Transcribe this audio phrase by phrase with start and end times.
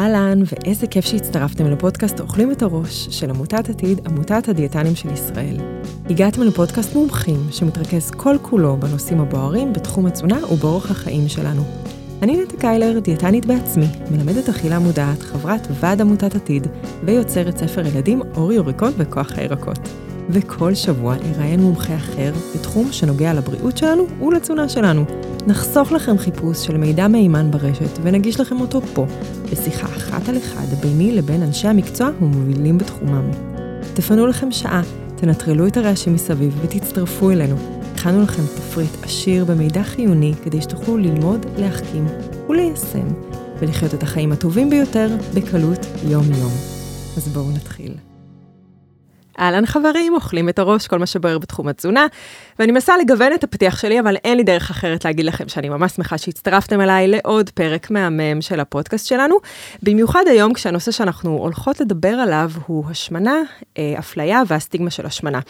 [0.00, 5.56] אהלן, ואיזה כיף שהצטרפתם לפודקאסט אוכלים את הראש של עמותת עתיד, עמותת הדיאטנים של ישראל.
[6.10, 11.62] הגעתם לפודקאסט מומחים שמתרכז כל כולו בנושאים הבוערים בתחום התזונה ובאורח החיים שלנו.
[12.22, 16.66] אני נטע קיילר, דיאטנית בעצמי, מלמדת אכילה מודעת, חברת ועד עמותת עתיד,
[17.04, 19.78] ויוצרת ספר ילדים אור יוריקות וכוח הירקות.
[20.30, 25.04] וכל שבוע אראיין מומחה אחר בתחום שנוגע לבריאות שלנו ולתזונה שלנו.
[25.46, 29.06] נחסוך לכם חיפוש של מידע מהימן ברשת ונגיש לכם אותו פה,
[29.52, 33.30] בשיחה אחת על אחד ביני לבין אנשי המקצוע ומובילים בתחומם.
[33.94, 34.82] תפנו לכם שעה,
[35.16, 37.56] תנטרלו את הרעשים מסביב ותצטרפו אלינו.
[37.94, 42.06] הכנו לכם תפריט עשיר במידע חיוני כדי שתוכלו ללמוד, להחכים
[42.48, 43.08] וליישם,
[43.58, 46.52] ולחיות את החיים הטובים ביותר בקלות יום-יום.
[47.16, 48.13] אז בואו נתחיל.
[49.38, 52.06] אהלן חברים, אוכלים את הראש, כל מה שבוער בתחום התזונה,
[52.58, 55.92] ואני מנסה לגוון את הפתיח שלי, אבל אין לי דרך אחרת להגיד לכם שאני ממש
[55.92, 59.36] שמחה שהצטרפתם אליי לעוד פרק מהמם של הפודקאסט שלנו.
[59.82, 63.36] במיוחד היום, כשהנושא שאנחנו הולכות לדבר עליו הוא השמנה,
[63.78, 65.40] אה, אפליה והסטיגמה של השמנה.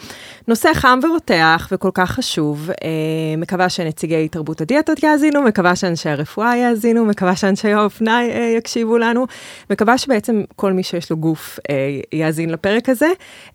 [0.47, 6.57] נושא חם ורותח וכל כך חשוב, אה, מקווה שנציגי תרבות הדיאטות יאזינו, מקווה שאנשי הרפואה
[6.57, 9.25] יאזינו, מקווה שאנשי האופנה אה, יקשיבו לנו,
[9.69, 13.09] מקווה שבעצם כל מי שיש לו גוף אה, יאזין לפרק הזה.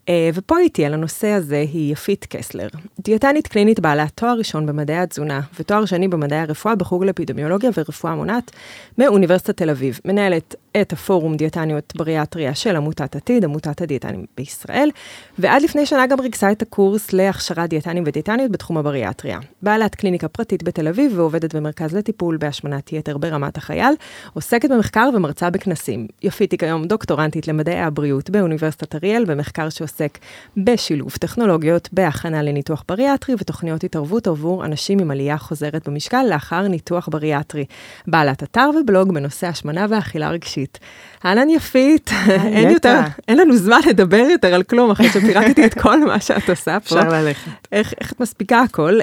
[0.09, 2.69] אה, ופה איתי על הנושא הזה היא יפית קסלר,
[3.01, 8.51] דיאטנית קלינית בעלת תואר ראשון במדעי התזונה ותואר שני במדעי הרפואה בחוג לאפידמיולוגיה ורפואה מונעת
[8.99, 10.01] מאוניברסיטת תל אביב.
[10.05, 14.91] מנהלת את הפורום דיאטניות בריאטריה של עמותת עתיד, עמותת הדיאטנים בישראל,
[15.39, 19.39] ועד לפני שנה גם ריכזה את הקורס להכשרת דיאטנים ודיאטניות בתחום הבריאטריה.
[19.62, 23.95] בעלת קליניקה פרטית בתל אביב ועובדת במרכז לטיפול בהשמנת יתר ברמת החייל,
[24.35, 26.07] עוסקת במחקר ומרצה בכנסים.
[26.23, 30.19] יפית היא כיום דוקטורנטית למדעי הבריאות באוניברסיטת אריאל, במחקר שעוסק
[30.57, 37.09] בשילוב טכנולוגיות בהכנה לניתוח בריאטרי ותוכניות התערבות עבור אנשים עם עלייה חוזרת במשקל לאחר ניתוח
[37.09, 37.65] בריאטרי.
[38.07, 40.31] בעלת אתר ובלוג בנושא השמנה ואכילה.
[40.61, 40.78] אישית.
[41.25, 46.04] אהלן יפית, אין יותר, אין לנו זמן לדבר יותר על כלום, אחרי שפירקתי את כל
[46.04, 47.00] מה שאת עושה פה.
[47.00, 47.50] אפשר ללכת.
[47.72, 48.99] איך, איך את מספיקה הכל?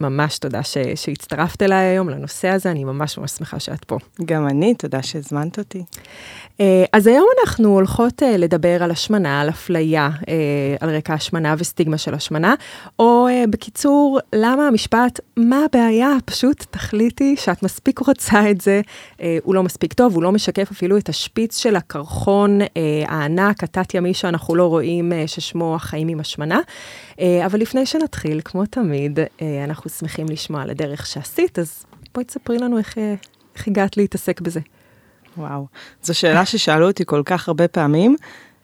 [0.00, 3.98] ממש תודה ש, שהצטרפת אליי היום לנושא הזה, אני ממש ממש שמחה שאת פה.
[4.24, 5.84] גם אני, תודה שהזמנת אותי.
[6.60, 10.34] אה, אז היום אנחנו הולכות אה, לדבר על השמנה, על אפליה, אה,
[10.80, 12.54] על רקע השמנה וסטיגמה של השמנה,
[12.98, 16.12] או בקיצור, למה המשפט, מה הבעיה?
[16.24, 18.80] פשוט תחליטי שאת מספיק רוצה את זה,
[19.42, 22.58] הוא לא מספיק טוב, הוא לא משקף אפילו את השפיץ של הקרחון
[23.06, 26.60] הענק, התת-ימי שאנחנו לא רואים, ששמו החיים עם השמנה.
[27.20, 29.18] אבל לפני שנתחיל, כמו תמיד,
[29.64, 31.84] אנחנו שמחים לשמוע על הדרך שעשית, אז
[32.14, 32.98] בואי תספרי לנו איך,
[33.56, 34.60] איך הגעת להתעסק בזה.
[35.36, 35.66] וואו,
[36.02, 38.16] זו שאלה ששאלו אותי כל כך הרבה פעמים,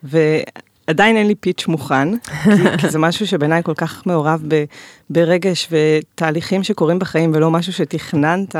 [0.03, 4.65] ועדיין אין לי פיץ' מוכן, כי, כי זה משהו שבעיניי כל כך מעורב ב,
[5.11, 8.57] ברגש ותהליכים שקורים בחיים, ולא משהו שתכננת.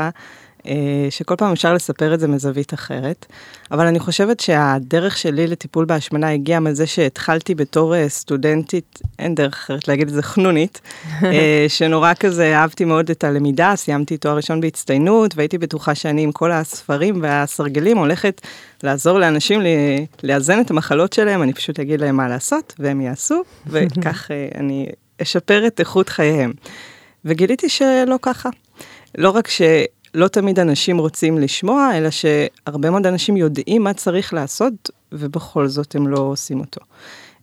[0.67, 3.25] אה, שכל פעם אפשר לספר את זה מזווית אחרת.
[3.71, 9.53] אבל אני חושבת שהדרך שלי לטיפול בהשמנה הגיעה מזה שהתחלתי בתור אה, סטודנטית, אין דרך
[9.53, 10.81] אחרת להגיד את זה, חנונית,
[11.23, 16.31] אה, שנורא כזה אהבתי מאוד את הלמידה, סיימתי תואר ראשון בהצטיינות, והייתי בטוחה שאני עם
[16.31, 18.41] כל הספרים והסרגלים הולכת
[18.83, 19.61] לעזור לאנשים
[20.23, 24.85] לאזן את המחלות שלהם, אני פשוט אגיד להם מה לעשות, והם יעשו, וכך אני
[25.21, 26.53] אשפר את איכות חייהם.
[27.25, 28.49] וגיליתי שלא ככה.
[29.17, 29.61] לא רק ש...
[30.15, 35.95] לא תמיד אנשים רוצים לשמוע, אלא שהרבה מאוד אנשים יודעים מה צריך לעשות, ובכל זאת
[35.95, 36.81] הם לא עושים אותו.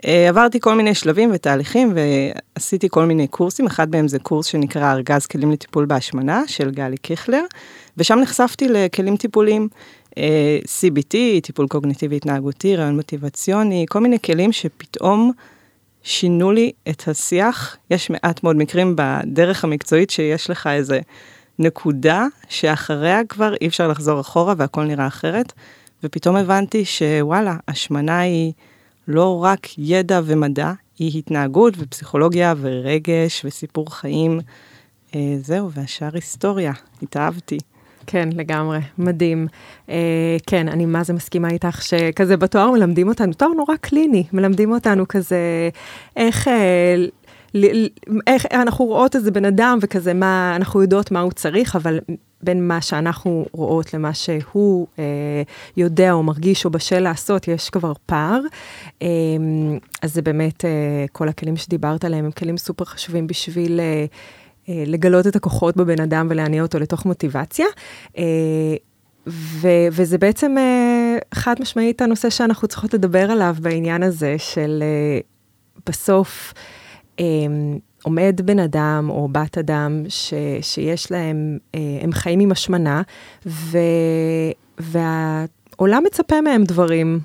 [0.06, 4.92] אה, עברתי כל מיני שלבים ותהליכים ועשיתי כל מיני קורסים, אחד מהם זה קורס שנקרא
[4.92, 7.44] ארגז כלים לטיפול בהשמנה של גלי קיכלר,
[7.96, 9.68] ושם נחשפתי לכלים טיפוליים,
[10.18, 15.32] אה, CBT, טיפול קוגניטיבי התנהגותי, רעיון מוטיבציוני, כל מיני כלים שפתאום
[16.02, 17.76] שינו לי את השיח.
[17.90, 21.00] יש מעט מאוד מקרים בדרך המקצועית שיש לך איזה
[21.58, 25.52] נקודה שאחריה כבר אי אפשר לחזור אחורה והכל נראה אחרת.
[26.04, 28.52] ופתאום הבנתי שוואלה, השמנה היא
[29.08, 34.40] לא רק ידע ומדע, היא התנהגות ופסיכולוגיה ורגש וסיפור חיים.
[35.14, 37.58] אה, זהו, והשאר היסטוריה, התאהבתי.
[38.06, 39.46] כן, לגמרי, מדהים.
[39.88, 44.72] אה, כן, אני מה זה מסכימה איתך שכזה בתואר מלמדים אותנו, תואר נורא קליני, מלמדים
[44.72, 45.68] אותנו כזה
[46.16, 46.94] איך אה,
[48.26, 51.98] איך אנחנו רואות איזה בן אדם וכזה מה, אנחנו יודעות מה הוא צריך, אבל
[52.42, 55.42] בין מה שאנחנו רואות למה שהוא אה,
[55.76, 58.40] יודע או מרגיש או בשל לעשות, יש כבר פער.
[59.02, 59.08] אה,
[60.02, 63.80] אז זה באמת, אה, כל הכלים שדיברת עליהם הם כלים סופר חשובים בשביל...
[63.80, 64.04] אה,
[64.68, 67.66] אה, לגלות את הכוחות בבן אדם ולהניע אותו לתוך מוטיבציה.
[68.18, 68.22] אה,
[69.26, 74.82] ו- וזה בעצם uh, חד משמעית הנושא שאנחנו צריכות לדבר עליו בעניין הזה של
[75.86, 76.52] בסוף
[78.02, 83.02] עומד בן אדם או בת אדם ש, שיש להם, אה, הם חיים עם השמנה,
[83.46, 83.78] ו,
[84.78, 85.44] וה...
[85.78, 87.20] העולם מצפה מהם דברים,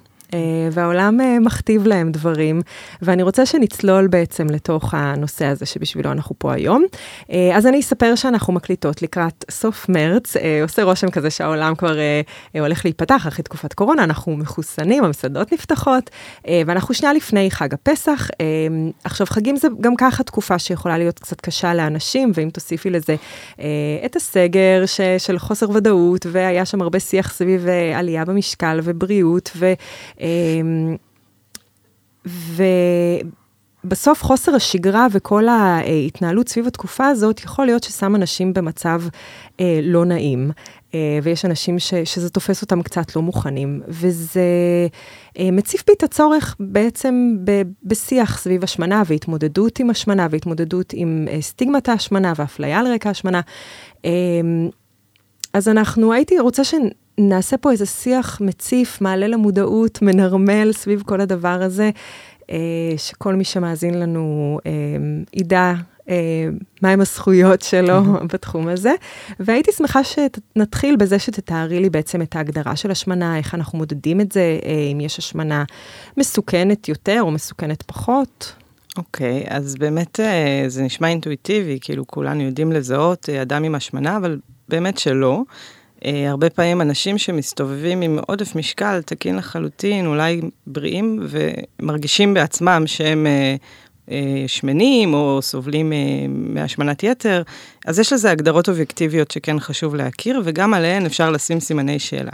[0.71, 2.61] והעולם אה, מכתיב להם דברים,
[3.01, 6.85] ואני רוצה שנצלול בעצם לתוך הנושא הזה שבשבילו אנחנו פה היום.
[7.31, 11.97] אה, אז אני אספר שאנחנו מקליטות לקראת סוף מרץ, עושה רושם כזה שהעולם כבר
[12.59, 16.09] הולך להיפתח אחרי תקופת קורונה, אנחנו מחוסנים, המסעדות נפתחות,
[16.47, 18.27] ואנחנו שנייה לפני חג הפסח.
[19.03, 23.15] עכשיו, חגים זה גם ככה תקופה שיכולה להיות קצת קשה לאנשים, ואם תוסיפי לזה
[24.05, 27.65] את הסגר ש, של חוסר ודאות, והיה שם הרבה שיח סביב
[27.95, 29.73] עלייה במשקל ובריאות, ו...
[30.19, 30.95] אמ,
[33.85, 39.01] ובסוף חוסר השגרה וכל ההתנהלות סביב התקופה הזאת, יכול להיות ששם אנשים במצב
[39.59, 40.51] אה, לא נעים.
[40.93, 44.41] אה, ויש אנשים ש, שזה תופס אותם קצת לא מוכנים, וזה
[45.39, 51.27] אה, מציף בי את הצורך בעצם ב, בשיח סביב השמנה והתמודדות עם השמנה והתמודדות עם
[51.41, 53.41] סטיגמת ההשמנה ואפליה על רקע השמנה.
[54.05, 54.11] אה,
[55.53, 56.73] אז אנחנו, הייתי רוצה ש...
[57.17, 61.89] נעשה פה איזה שיח מציף, מעלה למודעות, מנרמל סביב כל הדבר הזה,
[62.51, 62.57] אה,
[62.97, 64.71] שכל מי שמאזין לנו אה,
[65.33, 65.73] ידע
[66.09, 66.15] אה,
[66.81, 68.01] מהם הזכויות שלו
[68.33, 68.93] בתחום הזה.
[69.39, 74.31] והייתי שמחה שנתחיל בזה שתתארי לי בעצם את ההגדרה של השמנה, איך אנחנו מודדים את
[74.31, 74.59] זה,
[74.91, 75.63] אם יש השמנה
[76.17, 78.53] מסוכנת יותר או מסוכנת פחות.
[78.97, 80.19] אוקיי, okay, אז באמת
[80.67, 85.43] זה נשמע אינטואיטיבי, כאילו כולנו יודעים לזהות אדם עם השמנה, אבל באמת שלא.
[86.05, 93.27] אה, הרבה פעמים אנשים שמסתובבים עם עודף משקל תקין לחלוטין, אולי בריאים, ומרגישים בעצמם שהם
[93.27, 93.55] אה,
[94.11, 95.93] אה, שמנים או סובלים
[96.29, 97.41] מהשמנת יתר,
[97.85, 102.31] אז יש לזה הגדרות אובייקטיביות שכן חשוב להכיר, וגם עליהן אפשר לשים סימני שאלה.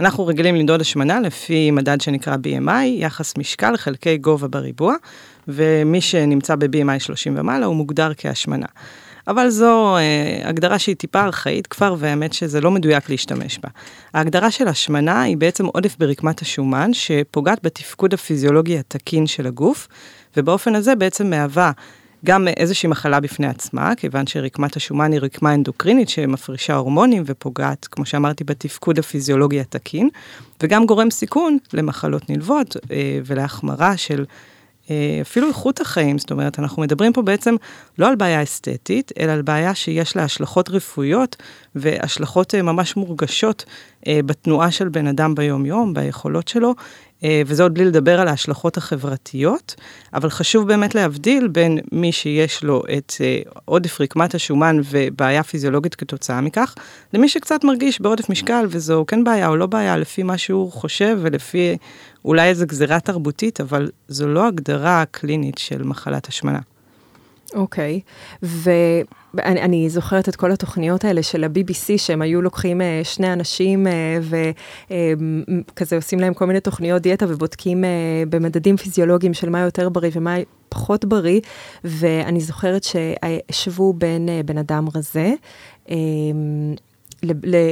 [0.00, 4.94] אנחנו רגילים למדוד השמנה לפי מדד שנקרא BMI, יחס משקל חלקי גובה בריבוע,
[5.48, 8.66] ומי שנמצא ב-BMI 30 ומעלה הוא מוגדר כהשמנה.
[9.28, 13.68] אבל זו אה, הגדרה שהיא טיפה ארכאית כבר, והאמת שזה לא מדויק להשתמש בה.
[14.14, 19.88] ההגדרה של השמנה היא בעצם עודף ברקמת השומן, שפוגעת בתפקוד הפיזיולוגי התקין של הגוף,
[20.36, 21.72] ובאופן הזה בעצם מהווה
[22.24, 28.06] גם איזושהי מחלה בפני עצמה, כיוון שרקמת השומן היא רקמה אנדוקרינית שמפרישה הורמונים ופוגעת, כמו
[28.06, 30.08] שאמרתי, בתפקוד הפיזיולוגי התקין,
[30.62, 34.24] וגם גורם סיכון למחלות נלוות אה, ולהחמרה של
[35.22, 37.56] אפילו איכות החיים, זאת אומרת, אנחנו מדברים פה בעצם
[37.98, 41.36] לא על בעיה אסתטית, אלא על בעיה שיש לה השלכות רפואיות
[41.74, 43.64] והשלכות אה, ממש מורגשות
[44.06, 46.74] אה, בתנועה של בן אדם ביום-יום, ביכולות שלו,
[47.46, 49.74] וזה עוד בלי לדבר על ההשלכות החברתיות,
[50.14, 53.12] אבל חשוב באמת להבדיל בין מי שיש לו את
[53.64, 56.74] עודף רקמת השומן ובעיה פיזיולוגית כתוצאה מכך,
[57.12, 61.18] למי שקצת מרגיש בעודף משקל, וזו כן בעיה או לא בעיה, לפי מה שהוא חושב
[61.22, 61.76] ולפי
[62.24, 66.71] אולי איזו גזירה תרבותית, אבל זו לא הגדרה קלינית של מחלת השמנה.
[67.54, 68.00] אוקיי,
[68.42, 68.46] okay.
[69.34, 73.90] ואני זוכרת את כל התוכניות האלה של ה-BBC, שהם היו לוקחים uh, שני אנשים uh,
[74.90, 77.86] וכזה uh, עושים להם כל מיני תוכניות דיאטה ובודקים uh,
[78.28, 80.36] במדדים פיזיולוגיים של מה יותר בריא ומה
[80.68, 81.40] פחות בריא,
[81.84, 85.32] ואני זוכרת שהשוו בין uh, בן אדם רזה,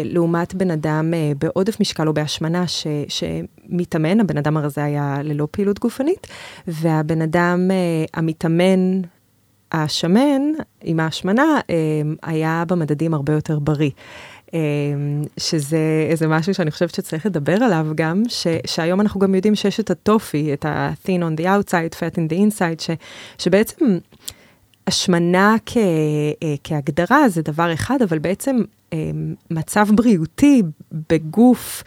[0.05, 5.49] לעומת בן אדם אה, בעודף משקל או בהשמנה ש, שמתאמן, הבן אדם הרזה היה ללא
[5.51, 6.27] פעילות גופנית,
[6.67, 9.01] והבן אדם אה, המתאמן
[9.73, 10.43] השמן
[10.83, 11.77] עם ההשמנה אה,
[12.23, 13.91] היה במדדים הרבה יותר בריא.
[15.37, 19.81] שזה איזה משהו שאני חושבת שצריך לדבר עליו גם, ש, שהיום אנחנו גם יודעים שיש
[19.81, 22.91] את הטופי, את ה-thin on the outside, fat in the inside, ש,
[23.39, 23.99] שבעצם
[24.87, 25.77] השמנה כ,
[26.65, 28.57] כהגדרה זה דבר אחד, אבל בעצם
[29.51, 30.63] מצב בריאותי
[31.11, 31.83] בגוף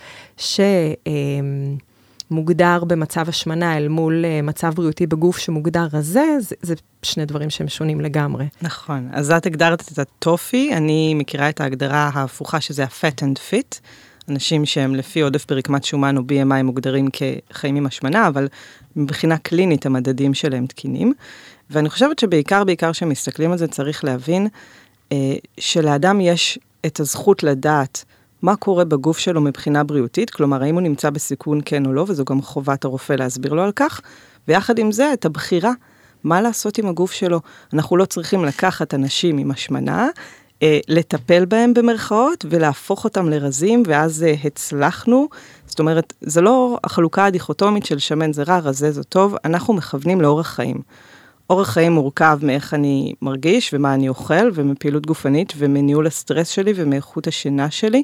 [2.29, 7.49] שמוגדר במצב השמנה אל מול אה, מצב בריאותי בגוף שמוגדר רזה, זה, זה שני דברים
[7.49, 8.45] שהם שונים לגמרי.
[8.61, 13.79] נכון, אז את הגדרת את הטופי, אני מכירה את ההגדרה ההפוכה שזה ה-fat and fit.
[14.29, 18.47] אנשים שהם לפי עודף ברקמת שומן או BMI מוגדרים כחיים עם השמנה, אבל
[18.95, 21.13] מבחינה קלינית המדדים שלהם תקינים.
[21.69, 24.47] ואני חושבת שבעיקר, בעיקר כשמסתכלים על זה, צריך להבין
[25.11, 25.17] אה,
[25.57, 28.05] שלאדם יש את הזכות לדעת
[28.43, 32.25] מה קורה בגוף שלו מבחינה בריאותית, כלומר, האם הוא נמצא בסיכון כן או לא, וזו
[32.25, 34.01] גם חובת הרופא להסביר לו על כך,
[34.47, 35.71] ויחד עם זה, את הבחירה
[36.23, 37.39] מה לעשות עם הגוף שלו.
[37.73, 40.09] אנחנו לא צריכים לקחת אנשים עם השמנה,
[40.63, 45.27] אה, לטפל בהם במרכאות ולהפוך אותם לרזים, ואז אה, הצלחנו.
[45.65, 50.21] זאת אומרת, זה לא החלוקה הדיכוטומית של שמן זה רע, רזה זה טוב, אנחנו מכוונים
[50.21, 50.81] לאורח חיים.
[51.53, 57.27] אורח חיים מורכב מאיך אני מרגיש ומה אני אוכל ומפעילות גופנית ומניהול הסטרס שלי ומאיכות
[57.27, 58.03] השינה שלי,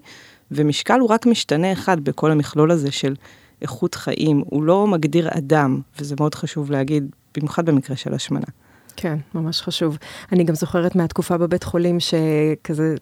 [0.51, 3.15] ומשקל הוא רק משתנה אחד בכל המכלול הזה של
[3.61, 8.45] איכות חיים, הוא לא מגדיר אדם, וזה מאוד חשוב להגיד, במיוחד במקרה של השמנה.
[8.95, 9.97] כן, ממש חשוב.
[10.31, 12.95] אני גם זוכרת מהתקופה בבית חולים שכזה,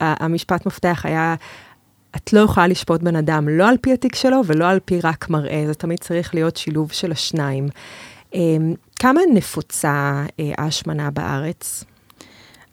[0.00, 1.34] המשפט מפתח היה
[2.16, 5.30] את לא יכולה לשפוט בן אדם לא על פי התיק שלו ולא על פי רק
[5.30, 7.68] מראה, זה תמיד צריך להיות שילוב של השניים.
[8.98, 10.24] כמה נפוצה
[10.58, 11.84] ההשמנה בארץ?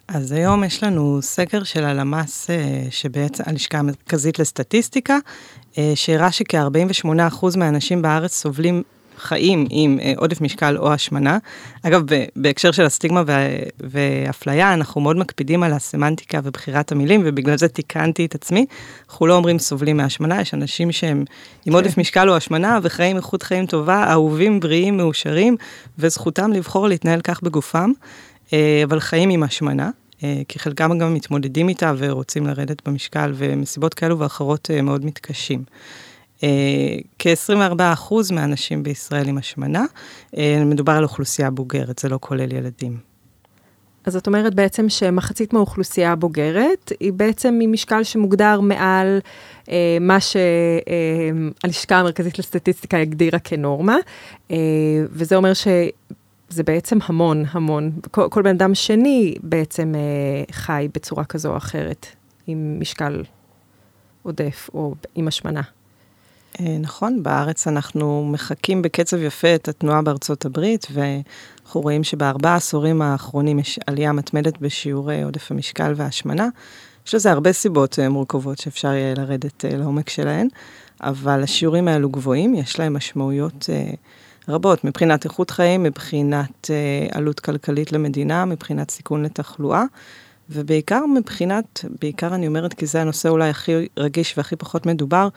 [0.08, 2.50] אז היום יש לנו סקר של הלמ"ס,
[2.90, 5.18] שבעצם הלשכה המרכזית לסטטיסטיקה,
[5.96, 8.84] שהראה שכ-48% מהאנשים בארץ סובלים
[9.25, 11.38] חיים עם אה, עודף משקל או השמנה.
[11.84, 12.01] אגב,
[12.36, 13.24] בהקשר של הסטיגמה
[13.79, 18.65] ואפליה, אנחנו מאוד מקפידים על הסמנטיקה ובחירת המילים, ובגלל זה תיקנתי את עצמי.
[19.10, 21.25] אנחנו לא אומרים סובלים מהשמנה, יש אנשים שהם עם
[21.65, 21.72] כן.
[21.74, 25.58] עודף משקל או השמנה, וחיים איכות חיים טובה, אהובים, בריאים, מאושרים,
[26.00, 27.91] וזכותם לבחור להתנהל כך בגופם,
[28.53, 29.89] אה, אבל חיים עם השמנה.
[30.24, 35.63] אה, כי חלקם גם מתמודדים איתה ורוצים לרדת במשקל, ומסיבות כאלו ואחרות מאוד מתקשים.
[36.44, 36.50] אה,
[37.20, 39.86] כ-24% מהאנשים בישראל עם השמנה,
[40.38, 43.15] אה, מדובר על אוכלוסייה בוגרת, זה לא כולל ילדים.
[44.06, 49.20] אז זאת אומרת בעצם שמחצית מהאוכלוסייה הבוגרת היא בעצם ממשקל שמוגדר מעל
[49.70, 53.98] אה, מה שהלשכה אה, המרכזית לסטטיסטיקה הגדירה כנורמה,
[54.51, 54.58] אה,
[55.10, 61.24] וזה אומר שזה בעצם המון המון, כל, כל בן אדם שני בעצם אה, חי בצורה
[61.24, 62.06] כזו או אחרת
[62.48, 63.24] עם משקל
[64.24, 65.62] עודף או עם השמנה.
[66.60, 73.02] אה, נכון, בארץ אנחנו מחקים בקצב יפה את התנועה בארצות הברית, ואנחנו רואים שבארבעה העשורים
[73.02, 76.48] האחרונים יש עלייה מתמדת בשיעורי עודף המשקל וההשמנה.
[77.08, 80.48] יש לזה הרבה סיבות אה, מורכבות שאפשר יהיה לרדת אה, לעומק שלהן,
[81.02, 83.70] אבל השיעורים האלו גבוהים, יש להם משמעויות
[84.48, 86.70] רבות, מבחינת איכות חיים, מבחינת
[87.12, 89.84] עלות כלכלית למדינה, מבחינת סיכון לתחלואה.
[90.50, 95.28] ובעיקר מבחינת, בעיקר אני אומרת כי זה הנושא אולי הכי רגיש והכי פחות מדובר,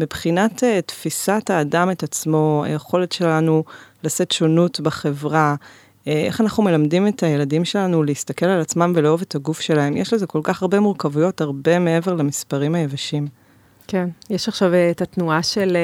[0.00, 3.64] מבחינת uh, תפיסת האדם את עצמו, היכולת שלנו
[4.04, 9.34] לשאת שונות בחברה, uh, איך אנחנו מלמדים את הילדים שלנו להסתכל על עצמם ולאהוב את
[9.34, 13.26] הגוף שלהם, יש לזה כל כך הרבה מורכבויות, הרבה מעבר למספרים היבשים.
[13.86, 15.76] כן, יש עכשיו uh, את התנועה של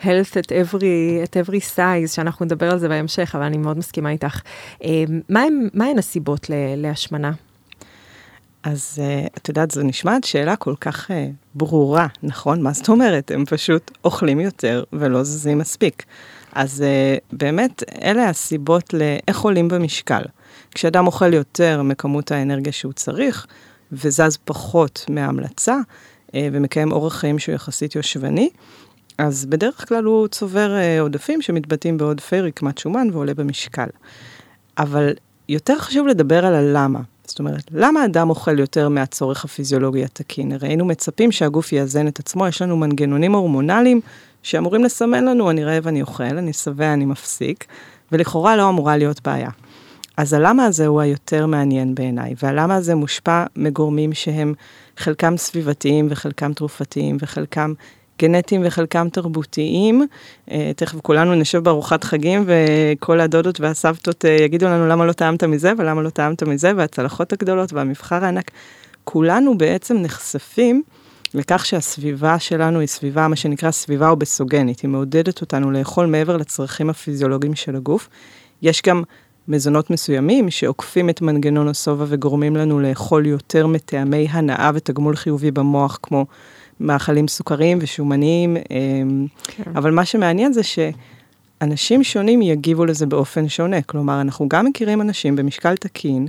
[0.00, 4.10] health at every, at every size, שאנחנו נדבר על זה בהמשך, אבל אני מאוד מסכימה
[4.10, 4.40] איתך.
[5.74, 6.46] מה הסיבות
[6.76, 7.32] להשמנה?
[8.70, 11.12] אז uh, את יודעת, זו נשמעת שאלה כל כך uh,
[11.54, 12.62] ברורה, נכון?
[12.62, 13.30] מה זאת אומרת?
[13.30, 16.04] הם פשוט אוכלים יותר ולא זזים מספיק.
[16.52, 20.22] אז uh, באמת, אלה הסיבות לאיך עולים במשקל.
[20.74, 23.46] כשאדם אוכל יותר מכמות האנרגיה שהוא צריך,
[23.92, 25.76] וזז פחות מההמלצה,
[26.36, 28.50] ומקיים אורח חיים שהוא יחסית יושבני,
[29.18, 33.86] אז בדרך כלל הוא צובר עודפים שמתבטאים בעודפי רקמת שומן ועולה במשקל.
[34.78, 35.12] אבל
[35.48, 37.00] יותר חשוב לדבר על הלמה.
[37.28, 40.52] זאת אומרת, למה אדם אוכל יותר מהצורך הפיזיולוגי התקין?
[40.52, 44.00] הרי היינו מצפים שהגוף יאזן את עצמו, יש לנו מנגנונים הורמונליים
[44.42, 47.64] שאמורים לסמן לנו, אני רעב, אני אוכל, אני שבע, אני מפסיק,
[48.12, 49.50] ולכאורה לא אמורה להיות בעיה.
[50.16, 54.54] אז הלמה הזה הוא היותר מעניין בעיניי, והלמה הזה מושפע מגורמים שהם
[54.96, 57.72] חלקם סביבתיים וחלקם תרופתיים וחלקם
[58.18, 60.06] גנטיים וחלקם תרבותיים.
[60.50, 65.44] אה, תכף כולנו נשב בארוחת חגים וכל הדודות והסבתות אה, יגידו לנו למה לא טעמת
[65.44, 68.50] מזה ולמה לא טעמת מזה, והצלחות הגדולות והמבחר הענק.
[69.04, 70.82] כולנו בעצם נחשפים
[71.34, 76.90] לכך שהסביבה שלנו היא סביבה, מה שנקרא סביבה אובסוגנית, היא מעודדת אותנו לאכול מעבר לצרכים
[76.90, 78.08] הפיזיולוגיים של הגוף.
[78.62, 79.02] יש גם
[79.48, 85.98] מזונות מסוימים שעוקפים את מנגנון השובע וגורמים לנו לאכול יותר מטעמי הנאה ותגמול חיובי במוח,
[86.02, 86.26] כמו
[86.80, 89.70] מאכלים סוכריים ושומניים, אמ, כן.
[89.76, 93.82] אבל מה שמעניין זה שאנשים שונים יגיבו לזה באופן שונה.
[93.82, 96.26] כלומר, אנחנו גם מכירים אנשים במשקל תקין,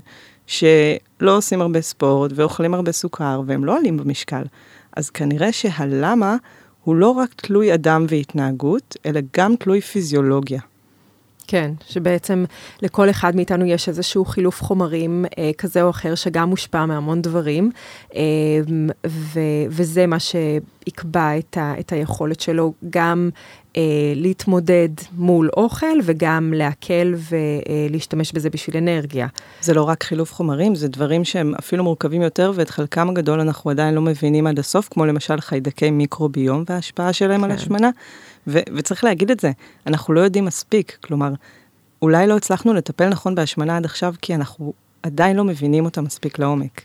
[0.48, 4.44] שלא עושים הרבה ספורט ואוכלים הרבה סוכר, והם לא עולים במשקל.
[4.98, 6.36] אז כנראה שהלמה
[6.84, 10.62] הוא לא רק תלוי אדם והתנהגות, אלא גם תלוי פיזיולוגיה.
[11.52, 12.46] כן, שבעצם
[12.82, 17.72] לכל אחד מאיתנו יש איזשהו חילוף חומרים אה, כזה או אחר, שגם מושפע מהמון דברים,
[18.16, 18.22] אה,
[19.08, 19.40] ו,
[19.70, 23.30] וזה מה שיקבע את, ה, את היכולת שלו גם
[23.78, 23.82] אה,
[24.16, 29.28] להתמודד מול אוכל וגם להקל ולהשתמש בזה בשביל אנרגיה.
[29.62, 33.70] זה לא רק חילוף חומרים, זה דברים שהם אפילו מורכבים יותר, ואת חלקם הגדול אנחנו
[33.70, 37.44] עדיין לא מבינים עד הסוף, כמו למשל חיידקי מיקרוביום וההשפעה שלהם כן.
[37.44, 37.90] על השמנה.
[38.50, 39.52] ו- וצריך להגיד את זה,
[39.88, 41.32] אנחנו לא יודעים מספיק, כלומר,
[42.02, 46.40] אולי לא הצלחנו לטפל נכון בהשמנה עד עכשיו, כי אנחנו עדיין לא מבינים אותה מספיק
[46.40, 46.82] לעומק.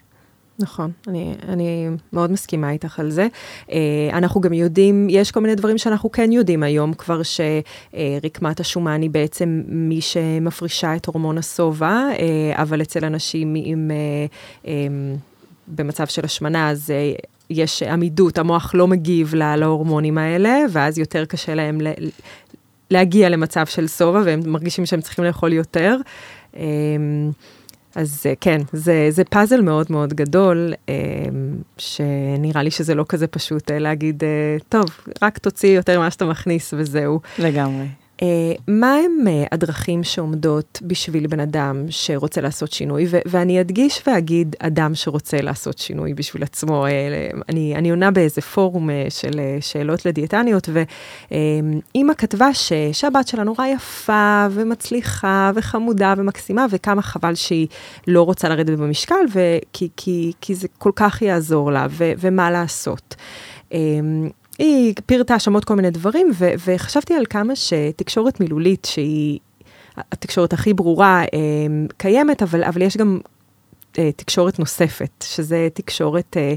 [0.59, 3.27] נכון, אני, אני מאוד מסכימה איתך על זה.
[3.67, 3.71] Uh,
[4.13, 9.11] אנחנו גם יודעים, יש כל מיני דברים שאנחנו כן יודעים היום כבר, שרקמת השומן היא
[9.11, 12.21] בעצם מי שמפרישה את הורמון השובע, uh,
[12.63, 13.91] אבל אצל אנשים עם...
[14.65, 14.69] Um,
[15.69, 16.93] במצב של השמנה, אז
[17.55, 21.79] יש עמידות, המוח לא מגיב להורמונים האלה, ואז יותר קשה להם
[22.91, 25.97] להגיע למצב של שובע, והם מרגישים שהם צריכים לאכול יותר.
[26.57, 27.31] אמ,
[27.95, 30.73] אז כן, זה, זה פאזל מאוד מאוד גדול,
[31.79, 34.23] שנראה לי שזה לא כזה פשוט להגיד,
[34.69, 34.85] טוב,
[35.23, 37.21] רק תוציא יותר ממה שאתה מכניס וזהו.
[37.39, 37.87] לגמרי.
[38.25, 43.07] Uh, מה הם uh, הדרכים שעומדות בשביל בן אדם שרוצה לעשות שינוי?
[43.27, 46.87] ואני אדגיש ואגיד אדם שרוצה לעשות שינוי בשביל עצמו.
[46.87, 46.91] Uh,
[47.49, 54.47] אני, אני עונה באיזה פורום של שאלות לדיאטניות, ואימא כתבה ש- שהבת שלה נורא יפה
[54.51, 57.67] ומצליחה וחמודה ומקסימה, וכמה חבל שהיא
[58.07, 62.51] לא רוצה לרדת במשקל, ו- כי, כי, כי זה כל כך יעזור לה, ו- ומה
[62.51, 63.15] לעשות.
[64.59, 69.39] היא פירטה עוד כל מיני דברים, ו- וחשבתי על כמה שתקשורת מילולית, שהיא
[69.97, 71.29] התקשורת הכי ברורה, אה,
[71.97, 73.21] קיימת, אבל, אבל יש גם
[73.99, 76.37] אה, תקשורת נוספת, שזה תקשורת...
[76.37, 76.55] אה,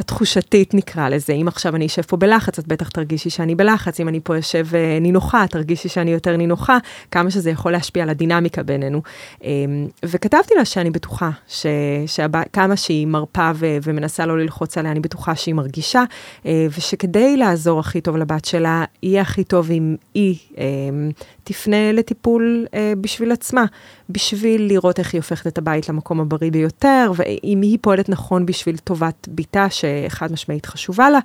[0.00, 4.08] התחושתית נקרא לזה, אם עכשיו אני אשב פה בלחץ, את בטח תרגישי שאני בלחץ, אם
[4.08, 6.78] אני פה אשב אה, נינוחה, תרגישי שאני יותר נינוחה,
[7.10, 9.02] כמה שזה יכול להשפיע על הדינמיקה בינינו.
[9.44, 11.66] אמ, וכתבתי לה שאני בטוחה, ש,
[12.06, 16.04] שהבא, כמה שהיא מרפה ו, ומנסה לא ללחוץ עליה, אני בטוחה שהיא מרגישה,
[16.46, 21.10] אה, ושכדי לעזור הכי טוב לבת שלה, יהיה הכי טוב אם היא אמ,
[21.44, 23.64] תפנה לטיפול אה, בשביל עצמה,
[24.10, 28.76] בשביל לראות איך היא הופכת את הבית למקום הבריא ביותר, ואם היא פועלת נכון בשביל
[28.76, 29.70] טובת בתה,
[30.08, 31.18] שחד משמעית חשובה לה.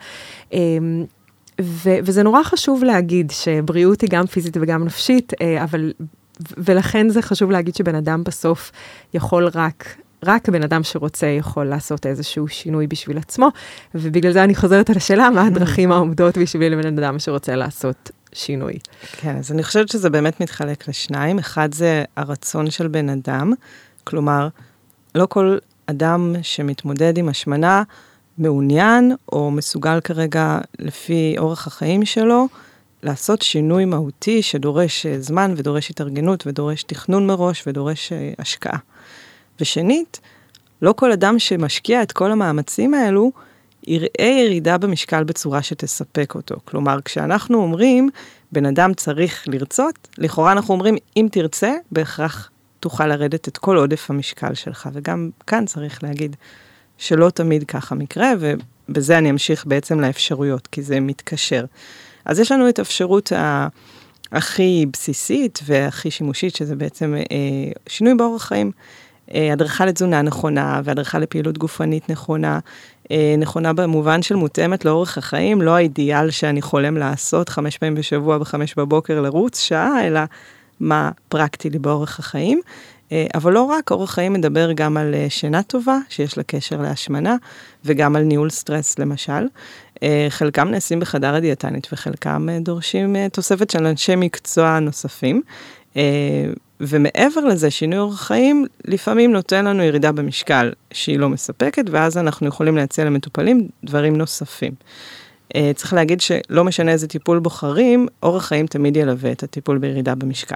[0.53, 0.59] אה,
[1.61, 5.93] ו- וזה נורא חשוב להגיד שבריאות היא גם פיזית וגם נפשית, אה, אבל,
[6.57, 8.71] ולכן זה חשוב להגיד שבן אדם בסוף
[9.13, 13.49] יכול רק רק בן אדם שרוצה יכול לעשות איזשהו שינוי בשביל עצמו,
[13.95, 18.73] ובגלל זה אני חוזרת על השאלה, מה הדרכים העומדות בשביל בן אדם שרוצה לעשות שינוי.
[19.17, 21.39] כן, אז אני חושבת שזה באמת מתחלק לשניים.
[21.39, 23.53] אחד זה הרצון של בן אדם,
[24.03, 24.47] כלומר,
[25.15, 27.83] לא כל אדם שמתמודד עם השמנה
[28.37, 32.47] מעוניין או מסוגל כרגע, לפי אורח החיים שלו,
[33.03, 38.77] לעשות שינוי מהותי שדורש אה, זמן ודורש התארגנות ודורש תכנון מראש ודורש אה, השקעה.
[39.59, 40.19] ושנית,
[40.81, 43.31] לא כל אדם שמשקיע את כל המאמצים האלו,
[43.87, 46.55] יראה ירידה במשקל בצורה שתספק אותו.
[46.65, 48.09] כלומר, כשאנחנו אומרים,
[48.51, 54.09] בן אדם צריך לרצות, לכאורה אנחנו אומרים, אם תרצה, בהכרח תוכל לרדת את כל עודף
[54.09, 54.89] המשקל שלך.
[54.93, 56.35] וגם כאן צריך להגיד
[56.97, 61.65] שלא תמיד ככה מקרה, ובזה אני אמשיך בעצם לאפשרויות, כי זה מתקשר.
[62.25, 63.67] אז יש לנו את האפשרות ה...
[64.31, 68.71] הכי בסיסית והכי שימושית, שזה בעצם אה, שינוי באורח חיים.
[69.33, 72.59] אה, הדרכה לתזונה נכונה והדרכה לפעילות גופנית נכונה,
[73.11, 78.37] אה, נכונה במובן של מותאמת לאורך החיים, לא האידיאל שאני חולם לעשות חמש פעמים בשבוע
[78.37, 80.19] בחמש בבוקר לרוץ שעה, אלא
[80.79, 82.61] מה פרקטי לי באורך החיים.
[83.11, 87.35] אה, אבל לא רק, אורח חיים מדבר גם על שינה טובה, שיש לה קשר להשמנה,
[87.85, 89.47] וגם על ניהול סטרס למשל.
[90.29, 95.41] חלקם נעשים בחדר הדיאטנית וחלקם דורשים תוספת של אנשי מקצוע נוספים.
[96.79, 102.47] ומעבר לזה, שינוי אורח חיים לפעמים נותן לנו ירידה במשקל שהיא לא מספקת, ואז אנחנו
[102.47, 104.71] יכולים להציע למטופלים דברים נוספים.
[105.55, 110.15] Uh, צריך להגיד שלא משנה איזה טיפול בוחרים, אורח חיים תמיד ילווה את הטיפול בירידה
[110.15, 110.55] במשקל.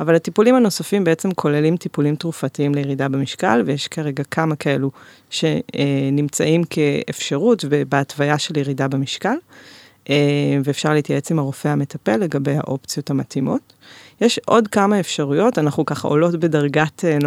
[0.00, 4.90] אבל הטיפולים הנוספים בעצם כוללים טיפולים תרופתיים לירידה במשקל, ויש כרגע כמה כאלו
[5.30, 9.34] שנמצאים כאפשרות בהתוויה של ירידה במשקל,
[10.04, 10.10] uh,
[10.64, 13.72] ואפשר להתייעץ עם הרופא המטפל לגבי האופציות המתאימות.
[14.20, 17.18] יש עוד כמה אפשרויות, אנחנו ככה עולות בדרגת, אה,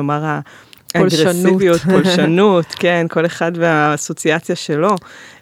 [0.96, 4.96] האגרסיביות, פולשנות, כן, כל אחד והאסוציאציה שלו.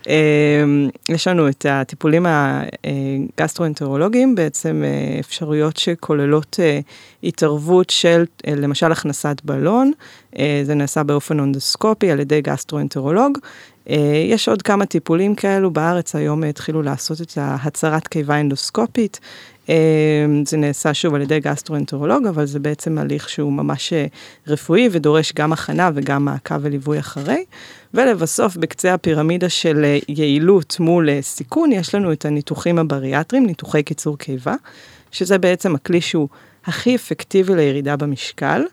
[0.09, 0.63] אה,
[1.09, 6.59] יש לנו את הטיפולים הגסטרואנטרולוגיים, בעצם אה, אפשרויות שכוללות
[7.23, 9.91] התערבות של למשל הכנסת בלון,
[10.63, 13.37] זה נעשה באופן אנדוסקופי על ידי גסטרואנטרולוג.
[14.29, 19.58] יש עוד כמה טיפולים כאלו, בארץ היום התחילו לעשות את ההצרת קיבה אנדוסקופית, אמ,
[20.45, 24.05] זה נעשה שוב על ידי גסטרואנטרולוג, אבל זה בעצם הליך שהוא ממש אה,
[24.47, 27.45] רפואי ודורש גם הכנה וגם מעקב וליווי אחרי.
[27.93, 33.83] ולבסוף, בקצה הפירמידה של אה, יעילות מול אה, סיכון, יש לנו את הניתוחים הבריאטריים, ניתוחי
[33.83, 34.55] קיצור קיבה,
[35.11, 36.27] שזה בעצם הכלי שהוא
[36.65, 38.63] הכי אפקטיבי לירידה במשקל,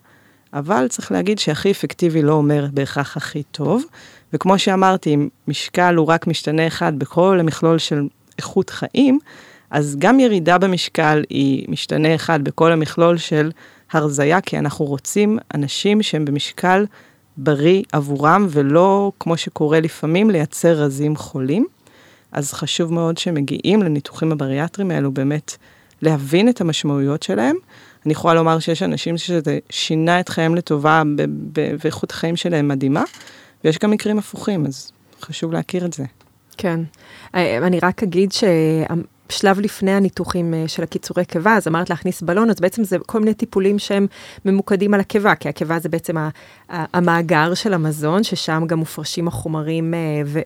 [0.52, 3.84] אבל צריך להגיד שהכי אפקטיבי לא אומר בהכרח הכי טוב.
[4.32, 8.06] וכמו שאמרתי, אם משקל הוא רק משתנה אחד בכל המכלול של
[8.38, 9.18] איכות חיים,
[9.70, 13.50] אז גם ירידה במשקל היא משתנה אחד בכל המכלול של
[13.92, 16.86] הרזייה, כי אנחנו רוצים אנשים שהם במשקל
[17.36, 21.66] בריא עבורם, ולא, כמו שקורה לפעמים, לייצר רזים חולים.
[22.32, 25.56] אז חשוב מאוד שמגיעים לניתוחים הבריאטריים האלו באמת
[26.02, 27.56] להבין את המשמעויות שלהם.
[28.06, 31.02] אני יכולה לומר שיש אנשים שזה שינה את חייהם לטובה
[31.54, 33.02] ואיכות החיים שלהם מדהימה,
[33.64, 36.04] ויש גם מקרים הפוכים, אז חשוב להכיר את זה.
[36.56, 36.80] כן.
[37.34, 38.32] אה, אני רק אגיד
[39.28, 43.20] שלב לפני הניתוחים אה, של הקיצורי קיבה, אז אמרת להכניס בלון, אז בעצם זה כל
[43.20, 44.06] מיני טיפולים שהם
[44.44, 46.16] ממוקדים על הקיבה, כי הקיבה זה בעצם
[46.68, 49.98] המאגר של המזון, ששם גם מופרשים החומרים אה,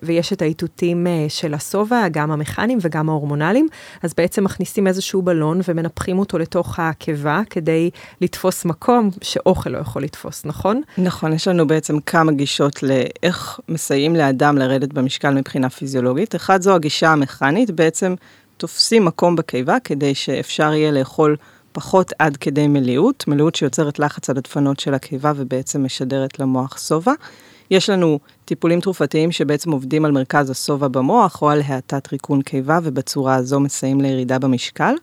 [0.02, 3.68] ויש את האיתותים אה, של השובע, גם המכניים וגם ההורמונליים,
[4.02, 7.90] אז בעצם מכניסים איזשהו בלון ומנפחים אותו לתוך הקיבה כדי
[8.20, 10.82] לתפוס מקום שאוכל לא יכול לתפוס, נכון?
[10.98, 16.34] נכון, יש לנו בעצם כמה גישות לאיך מסייעים לאדם לרדת במשקל מבחינה פיזיולוגית.
[16.34, 18.14] אחד זו הגישה המכנית, בעצם
[18.60, 21.36] תופסים מקום בקיבה כדי שאפשר יהיה לאכול
[21.72, 27.12] פחות עד כדי מליאות, מליאות שיוצרת לחץ על הדפנות של הקיבה ובעצם משדרת למוח שובע.
[27.70, 32.78] יש לנו טיפולים תרופתיים שבעצם עובדים על מרכז השובע במוח או על האטת ריקון קיבה
[32.82, 34.94] ובצורה הזו מסייעים לירידה במשקל.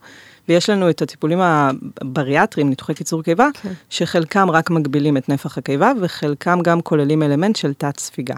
[0.50, 3.74] ויש לנו את הטיפולים הבריאטריים, ניתוחי קיצור קיבה, כן.
[3.90, 8.36] שחלקם רק מגבילים את נפח הקיבה וחלקם גם כוללים אלמנט של תת ספיגה.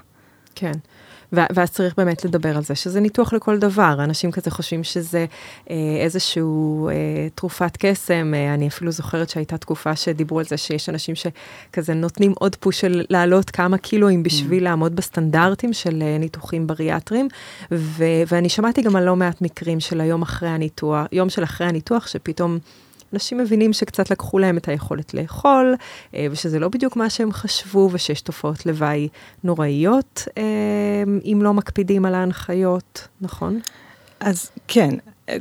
[0.56, 0.72] כן.
[1.32, 3.96] ואז צריך באמת לדבר על זה, שזה ניתוח לכל דבר.
[4.04, 5.26] אנשים כזה חושבים שזה
[5.70, 6.94] אה, איזשהו אה,
[7.36, 8.34] תרופת קסם.
[8.34, 12.80] אה, אני אפילו זוכרת שהייתה תקופה שדיברו על זה שיש אנשים שכזה נותנים עוד פוש
[12.82, 14.64] של לעלות כמה קילואים בשביל mm.
[14.64, 17.28] לעמוד בסטנדרטים של אה, ניתוחים בריאטריים.
[17.72, 21.68] ו- ואני שמעתי גם על לא מעט מקרים של היום אחרי הניתוח, יום של אחרי
[21.68, 22.60] הניתוח, שפתאום...
[23.14, 25.76] אנשים מבינים שקצת לקחו להם את היכולת לאכול,
[26.16, 29.08] אה, ושזה לא בדיוק מה שהם חשבו, ושיש תופעות לוואי
[29.44, 30.44] נוראיות אה,
[31.26, 33.60] אם לא מקפידים על ההנחיות, נכון?
[34.20, 34.90] אז כן,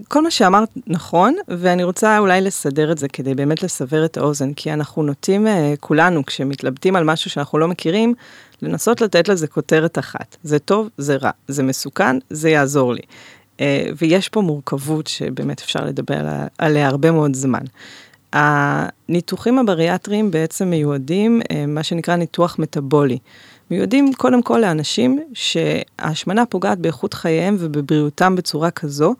[0.08, 4.52] כל מה שאמרת נכון, ואני רוצה אולי לסדר את זה כדי באמת לסבר את האוזן,
[4.54, 8.14] כי אנחנו נוטים אה, כולנו, כשמתלבטים על משהו שאנחנו לא מכירים,
[8.62, 10.36] לנסות לתת לזה כותרת אחת.
[10.42, 13.02] זה טוב, זה רע, זה מסוכן, זה יעזור לי.
[13.60, 16.20] אה, ויש פה מורכבות שבאמת אפשר לדבר
[16.58, 17.62] עליה הרבה מאוד זמן.
[18.32, 23.18] הניתוחים הבריאטריים בעצם מיועדים, אה, מה שנקרא ניתוח מטאבולי.
[23.70, 29.14] מיועדים קודם כל לאנשים שההשמנה פוגעת באיכות חייהם ובבריאותם בצורה כזו,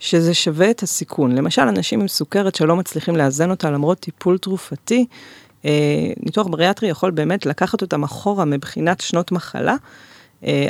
[0.00, 1.34] שזה שווה את הסיכון.
[1.34, 5.06] למשל, אנשים עם סוכרת שלא מצליחים לאזן אותה למרות טיפול תרופתי,
[5.64, 5.70] אה,
[6.20, 9.76] ניתוח בריאטרי יכול באמת לקחת אותם אחורה מבחינת שנות מחלה,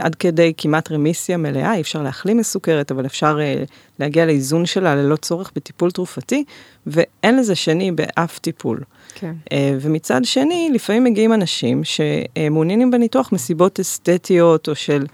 [0.00, 3.64] עד כדי כמעט רמיסיה מלאה, אי אפשר להחלים מסוכרת, אבל אפשר אה,
[3.98, 6.44] להגיע לאיזון שלה ללא צורך בטיפול תרופתי,
[6.86, 8.80] ואין לזה שני באף טיפול.
[9.14, 9.32] כן.
[9.52, 15.06] אה, ומצד שני, לפעמים מגיעים אנשים שמעוניינים בניתוח מסיבות אסתטיות, או של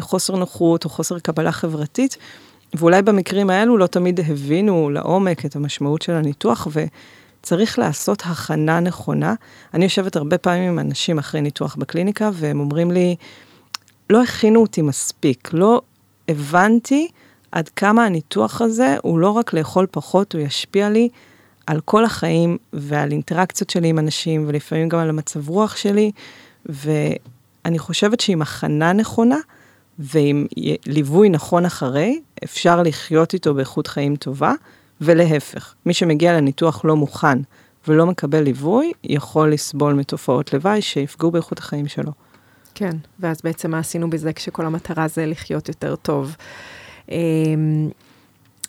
[0.00, 2.16] חוסר נוחות, או חוסר קבלה חברתית,
[2.74, 6.68] ואולי במקרים האלו לא תמיד הבינו לעומק את המשמעות של הניתוח,
[7.40, 9.34] וצריך לעשות הכנה נכונה.
[9.74, 13.16] אני יושבת הרבה פעמים עם אנשים אחרי ניתוח בקליניקה, והם אומרים לי,
[14.12, 15.82] לא הכינו אותי מספיק, לא
[16.28, 17.08] הבנתי
[17.52, 21.08] עד כמה הניתוח הזה הוא לא רק לאכול פחות, הוא ישפיע לי
[21.66, 26.10] על כל החיים ועל אינטראקציות שלי עם אנשים ולפעמים גם על המצב רוח שלי,
[26.66, 29.38] ואני חושבת שעם הכנה נכונה
[29.98, 30.46] ועם
[30.86, 34.52] ליווי נכון אחרי, אפשר לחיות איתו באיכות חיים טובה,
[35.00, 37.38] ולהפך, מי שמגיע לניתוח לא מוכן
[37.88, 42.12] ולא מקבל ליווי, יכול לסבול מתופעות לוואי שיפגעו באיכות החיים שלו.
[42.74, 46.36] כן, ואז בעצם מה עשינו בזה כשכל המטרה זה לחיות יותר טוב.
[47.10, 47.88] אמ,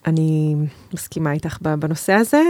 [0.06, 0.56] אני
[0.94, 2.42] מסכימה איתך בנושא הזה.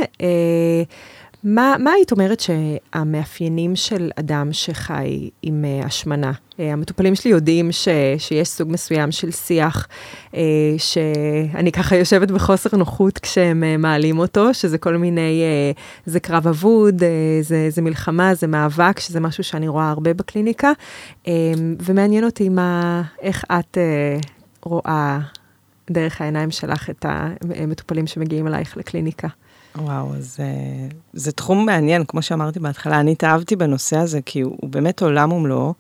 [1.44, 6.32] מה, מה היית אומרת שהמאפיינים של אדם שחי עם uh, השמנה?
[6.32, 9.88] Uh, המטופלים שלי יודעים ש, שיש סוג מסוים של שיח,
[10.32, 10.36] uh,
[10.78, 15.44] שאני ככה יושבת בחוסר נוחות כשהם uh, מעלים אותו, שזה כל מיני,
[15.76, 17.06] uh, זה קרב אבוד, uh,
[17.42, 20.72] זה, זה מלחמה, זה מאבק, שזה משהו שאני רואה הרבה בקליניקה,
[21.24, 21.28] uh,
[21.82, 24.28] ומעניין אותי מה, איך את uh,
[24.64, 25.20] רואה
[25.92, 29.28] דרך העיניים שלך את המטופלים שמגיעים אלייך לקליניקה.
[29.76, 34.58] וואו, אז אה, זה תחום מעניין, כמו שאמרתי בהתחלה, אני התאהבתי בנושא הזה, כי הוא,
[34.62, 35.74] הוא באמת עולם ומלואו,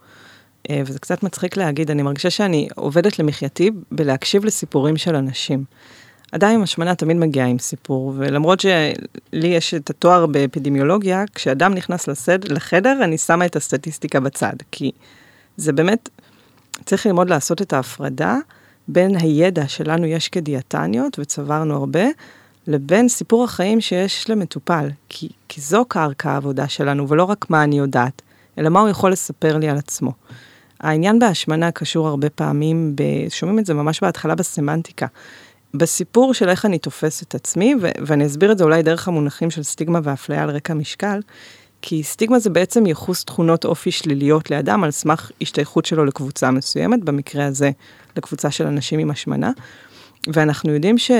[0.69, 5.63] אה, וזה קצת מצחיק להגיד, אני מרגישה שאני עובדת למחייתי בלהקשיב לסיפורים של אנשים.
[6.41, 12.43] עם השמנה תמיד מגיע עם סיפור, ולמרות שלי יש את התואר באפידמיולוגיה, כשאדם נכנס לסד,
[12.51, 14.91] לחדר, אני שמה את הסטטיסטיקה בצד, כי
[15.57, 16.09] זה באמת,
[16.85, 18.37] צריך ללמוד לעשות את ההפרדה
[18.87, 22.03] בין הידע שלנו יש כדיאטניות, וצברנו הרבה,
[22.67, 27.77] לבין סיפור החיים שיש למטופל, כי, כי זו קרקע העבודה שלנו, ולא רק מה אני
[27.77, 28.21] יודעת,
[28.57, 30.11] אלא מה הוא יכול לספר לי על עצמו.
[30.79, 33.03] העניין בהשמנה קשור הרבה פעמים, ב...
[33.29, 35.07] שומעים את זה ממש בהתחלה בסמנטיקה,
[35.73, 39.51] בסיפור של איך אני תופס את עצמי, ו- ואני אסביר את זה אולי דרך המונחים
[39.51, 41.19] של סטיגמה ואפליה על רקע משקל,
[41.81, 47.03] כי סטיגמה זה בעצם ייחוס תכונות אופי שליליות לאדם על סמך השתייכות שלו לקבוצה מסוימת,
[47.03, 47.71] במקרה הזה
[48.17, 49.51] לקבוצה של אנשים עם השמנה.
[50.27, 51.11] ואנחנו יודעים ש...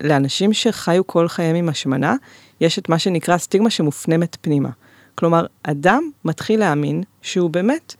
[0.00, 2.14] לאנשים שחיו כל חייהם עם השמנה,
[2.60, 4.70] יש את מה שנקרא סטיגמה שמופנמת פנימה.
[5.14, 7.94] כלומר, אדם מתחיל להאמין שהוא באמת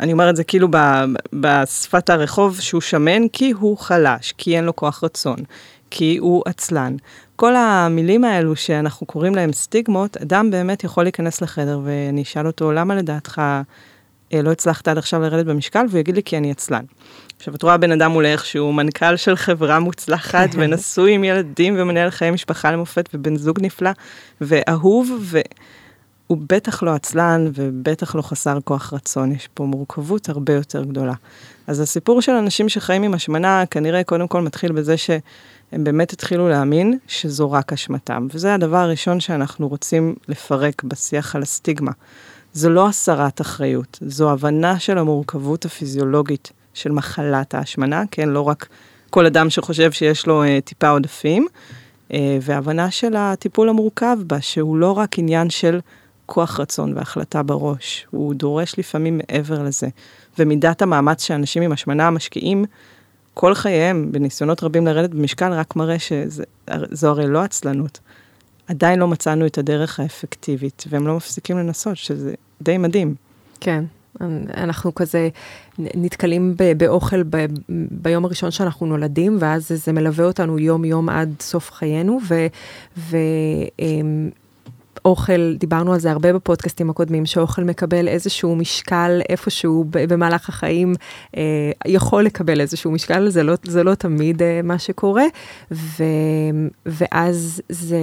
[0.00, 0.68] אני אומרת זה כאילו
[1.32, 5.36] בשפת הרחוב שהוא שמן כי הוא חלש, כי אין לו כוח רצון,
[5.90, 6.96] כי הוא עצלן.
[7.36, 12.72] כל המילים האלו שאנחנו קוראים להם סטיגמות, אדם באמת יכול להיכנס לחדר ואני אשאל אותו,
[12.72, 13.42] למה לדעתך
[14.32, 15.86] לא הצלחת עד עכשיו לרדת במשקל?
[15.88, 16.84] והוא יגיד לי, כי אני עצלן.
[17.36, 22.10] עכשיו, את רואה בן אדם מולך שהוא מנכ"ל של חברה מוצלחת ונשוי עם ילדים ומנהל
[22.10, 23.90] חיי משפחה למופת ובן זוג נפלא
[24.40, 30.84] ואהוב, והוא בטח לא עצלן ובטח לא חסר כוח רצון, יש פה מורכבות הרבה יותר
[30.84, 31.14] גדולה.
[31.66, 35.20] אז הסיפור של אנשים שחיים עם השמנה כנראה קודם כל מתחיל בזה שהם
[35.84, 41.92] באמת התחילו להאמין שזו רק אשמתם, וזה הדבר הראשון שאנחנו רוצים לפרק בשיח על הסטיגמה.
[42.52, 48.68] זו לא הסרת אחריות, זו הבנה של המורכבות הפיזיולוגית של מחלת ההשמנה, כן, לא רק
[49.10, 51.46] כל אדם שחושב שיש לו אה, טיפה עודפים,
[52.12, 55.80] אה, והבנה של הטיפול המורכב בה, שהוא לא רק עניין של
[56.26, 59.88] כוח רצון והחלטה בראש, הוא דורש לפעמים מעבר לזה.
[60.38, 62.64] ומידת המאמץ שאנשים עם השמנה משקיעים
[63.34, 67.98] כל חייהם בניסיונות רבים לרדת במשקל, רק מראה שזו הרי לא עצלנות.
[68.70, 73.14] עדיין לא מצאנו את הדרך האפקטיבית, והם לא מפסיקים לנסות, שזה די מדהים.
[73.60, 73.84] כן,
[74.56, 75.28] אנחנו כזה
[75.78, 77.46] נתקלים באוכל ב,
[77.90, 82.18] ביום הראשון שאנחנו נולדים, ואז זה מלווה אותנו יום-יום עד סוף חיינו,
[85.04, 90.94] ואוכל, דיברנו על זה הרבה בפודקאסטים הקודמים, שאוכל מקבל איזשהו משקל איפשהו במהלך החיים,
[91.36, 91.42] אה,
[91.86, 95.24] יכול לקבל איזשהו משקל, זה לא, זה לא תמיד אה, מה שקורה,
[95.70, 96.04] ו,
[96.86, 97.98] ואז זה...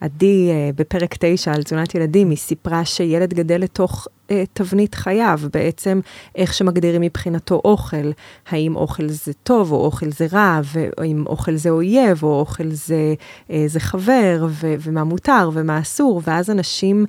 [0.00, 5.40] עדי, אה, בפרק 9 על תזונת ילדים, היא סיפרה שילד גדל לתוך אה, תבנית חייו,
[5.52, 6.00] בעצם
[6.34, 8.10] איך שמגדירים מבחינתו אוכל,
[8.48, 13.14] האם אוכל זה טוב או אוכל זה רע, והאם אוכל זה אויב או אוכל זה,
[13.50, 17.06] אה, זה חבר, ו, ומה מותר ומה אסור, ואז אנשים...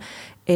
[0.50, 0.56] אה,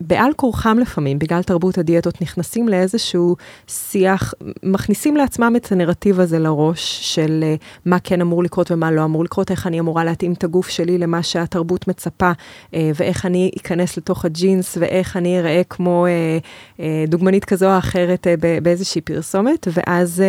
[0.00, 7.14] בעל כורחם לפעמים, בגלל תרבות הדיאטות, נכנסים לאיזשהו שיח, מכניסים לעצמם את הנרטיב הזה לראש
[7.14, 10.44] של uh, מה כן אמור לקרות ומה לא אמור לקרות, איך אני אמורה להתאים את
[10.44, 16.06] הגוף שלי למה שהתרבות מצפה, uh, ואיך אני אכנס לתוך הג'ינס, ואיך אני אראה כמו
[16.06, 18.26] uh, uh, דוגמנית כזו או אחרת
[18.62, 20.22] באיזושהי פרסומת, ואז...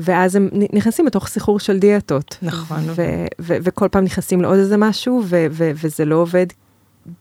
[0.00, 2.38] ואז הם נכנסים לתוך סחרור של דיאטות.
[2.42, 2.78] נכון.
[3.38, 6.46] וכל פעם נכנסים לעוד איזה משהו, וזה לא עובד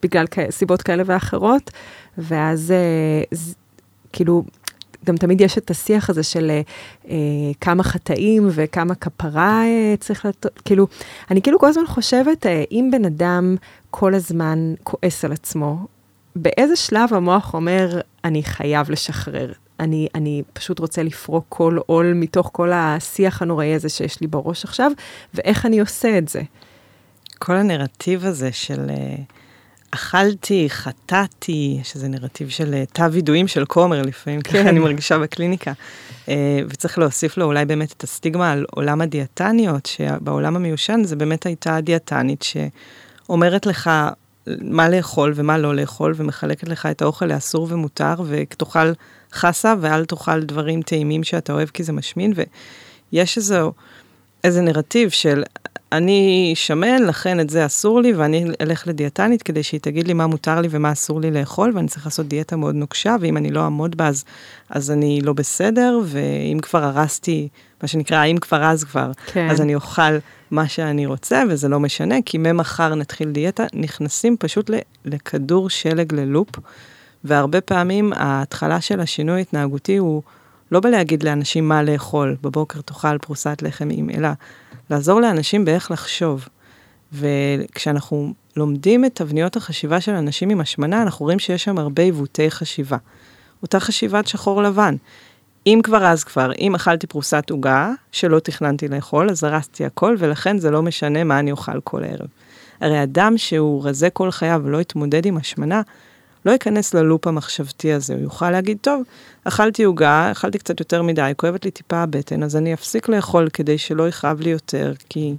[0.04, 1.72] בגלל סיבות כאלה ואחרות,
[2.18, 3.38] ואז אה,
[4.14, 4.44] כאילו,
[5.08, 6.52] גם תמיד יש את השיח הזה של
[7.10, 7.16] אה,
[7.62, 10.88] כמה חטאים וכמה כפרה אה, צריך לתת, כאילו,
[11.32, 13.56] אני כאילו כל הזמן חושבת, אה, אם בן אדם
[13.92, 15.88] כל הזמן כועס על עצמו,
[16.36, 22.50] באיזה שלב המוח אומר, אני חייב לשחרר, אני, אני פשוט רוצה לפרוק כל עול מתוך
[22.54, 24.92] כל השיח הנוראי הזה שיש לי בראש עכשיו,
[25.34, 26.42] ואיך אני עושה את זה.
[27.40, 28.88] כל הנרטיב הזה של...
[28.88, 29.37] Uh...
[29.92, 34.60] אכלתי, חטאתי, יש איזה נרטיב של אה, תו וידועים של כומר לפעמים, כן.
[34.60, 35.74] ככה אני מרגישה בקליניקה.
[36.30, 41.46] אה, וצריך להוסיף לו אולי באמת את הסטיגמה על עולם הדיאטניות, שבעולם המיושן זה באמת
[41.46, 43.90] הייתה דיאטנית שאומרת לך
[44.62, 48.92] מה לאכול ומה לא לאכול, ומחלקת לך את האוכל לאסור ומותר, ותאכל
[49.34, 52.34] חסה ואל תאכל דברים טעימים שאתה אוהב כי זה משמין,
[53.12, 53.72] ויש איזו...
[54.44, 55.44] איזה נרטיב של
[55.92, 60.28] אני שמן, לכן את זה אסור לי, ואני אלך לדיאטנית כדי שהיא תגיד לי מה
[60.28, 63.64] מותר לי ומה אסור לי לאכול, ואני צריך לעשות דיאטה מאוד נוקשה, ואם אני לא
[63.64, 64.26] אעמוד בה אז,
[64.70, 67.48] אז אני לא בסדר, ואם כבר הרסתי,
[67.82, 69.50] מה שנקרא, אם כבר אז כבר, כן.
[69.50, 70.18] אז אני אוכל
[70.52, 74.72] מה שאני רוצה, וזה לא משנה, כי ממחר נתחיל דיאטה, נכנסים פשוט
[75.06, 76.50] לכדור שלג ללופ,
[77.24, 80.22] והרבה פעמים ההתחלה של השינוי התנהגותי הוא
[80.72, 84.30] לא בלהגיד לאנשים מה לאכול, בבוקר תאכל פרוסת לחם עם, אלא
[84.90, 86.48] לעזור לאנשים באיך לחשוב.
[87.14, 92.52] וכשאנחנו לומדים את תבניות החשיבה של אנשים עם השמנה, אנחנו רואים שיש שם הרבה עיוותי
[92.52, 92.98] חשיבה.
[93.62, 94.96] אותה חשיבת שחור לבן.
[95.68, 100.58] אם כבר אז כבר, אם אכלתי פרוסת עוגה שלא תכננתי לאכול, אז הרסתי הכל, ולכן
[100.58, 102.28] זה לא משנה מה אני אוכל כל ערב.
[102.82, 105.82] הרי אדם שהוא רזה כל חייו ולא יתמודד עם השמנה,
[106.46, 109.04] לא ייכנס ללופ המחשבתי הזה, הוא יוכל להגיד, טוב,
[109.44, 113.78] אכלתי עוגה, אכלתי קצת יותר מדי, כואבת לי טיפה הבטן, אז אני אפסיק לאכול כדי
[113.78, 115.36] שלא יכאב לי יותר, כי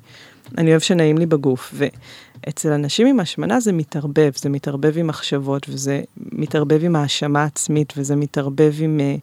[0.58, 1.74] אני אוהב שנעים לי בגוף.
[1.74, 7.92] ואצל אנשים עם השמנה זה מתערבב, זה מתערבב עם מחשבות, וזה מתערבב עם האשמה עצמית,
[7.96, 9.00] וזה מתערבב עם...
[9.00, 9.16] אה,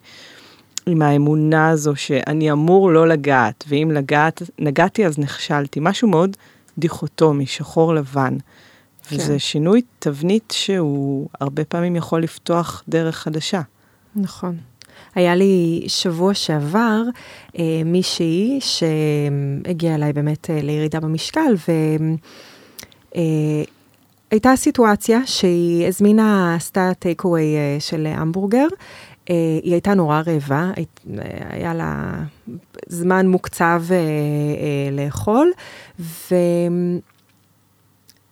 [0.85, 6.37] עם האמונה הזו שאני אמור לא לגעת, ואם לגעת, נגעתי אז נכשלתי, משהו מאוד
[6.77, 8.37] דיכוטומי, שחור לבן.
[9.09, 9.15] כן.
[9.15, 13.61] וזה שינוי תבנית שהוא הרבה פעמים יכול לפתוח דרך חדשה.
[14.15, 14.57] נכון.
[15.15, 17.01] היה לי שבוע שעבר
[17.59, 21.71] אה, מישהי שהגיעה אליי באמת אה, לירידה במשקל, ו...
[23.15, 28.67] אה, סיטואציה שהיא הזמינה, עשתה טייק אווי של המבורגר.
[29.29, 30.71] אה, היא הייתה נורא רעבה,
[31.49, 32.13] היה לה
[32.87, 35.51] זמן מוקצב אה, אה, לאכול,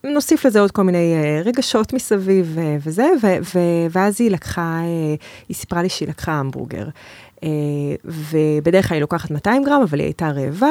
[0.04, 1.14] ונוסיף לזה עוד כל מיני
[1.44, 3.06] רגשות מסביב וזה,
[3.90, 4.80] ואז היא לקחה,
[5.48, 6.86] היא סיפרה לי שהיא לקחה המבורגר.
[7.44, 7.48] אה,
[8.04, 10.70] ובדרך כלל היא לוקחת 200 גרם, אבל היא הייתה רעבה,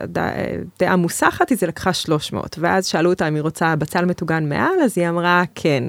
[0.00, 2.56] ודעה מוסחת, אז היא לקחה 300.
[2.60, 5.84] ואז שאלו אותה אם היא רוצה בצל מטוגן מעל, אז היא אמרה כן.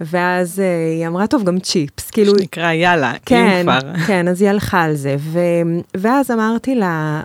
[0.00, 0.64] ואז אה,
[0.98, 2.10] היא אמרה, טוב, גם צ'יפס.
[2.10, 2.38] כאילו...
[2.38, 3.66] שנקרא, יאללה, כן,
[4.06, 5.16] כן, אז היא הלכה על זה.
[5.96, 7.22] ואז אמרתי לה,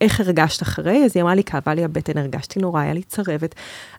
[0.00, 1.04] איך הרגשת אחרי?
[1.04, 3.54] אז היא אמרה לי, כאבה לי הבטן, הרגשתי נורא, היה לי צרבת.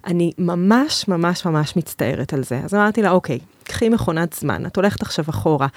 [0.07, 2.61] אני ממש ממש ממש מצטערת על זה.
[2.63, 5.67] אז אמרתי לה, אוקיי, קחי מכונת זמן, את הולכת עכשיו אחורה,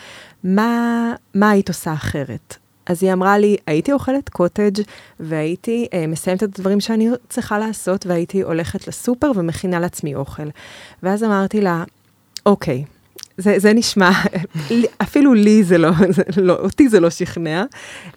[0.44, 2.56] מה, מה היית עושה אחרת?
[2.86, 4.82] אז היא אמרה לי, הייתי אוכלת קוטג'
[5.20, 10.48] והייתי אה, מסיימת את הדברים שאני צריכה לעשות, והייתי הולכת לסופר ומכינה לעצמי אוכל.
[11.02, 11.84] ואז אמרתי לה,
[12.46, 12.84] אוקיי,
[13.38, 14.10] זה, זה נשמע,
[15.02, 17.64] אפילו לי זה לא, זה לא, אותי זה לא שכנע.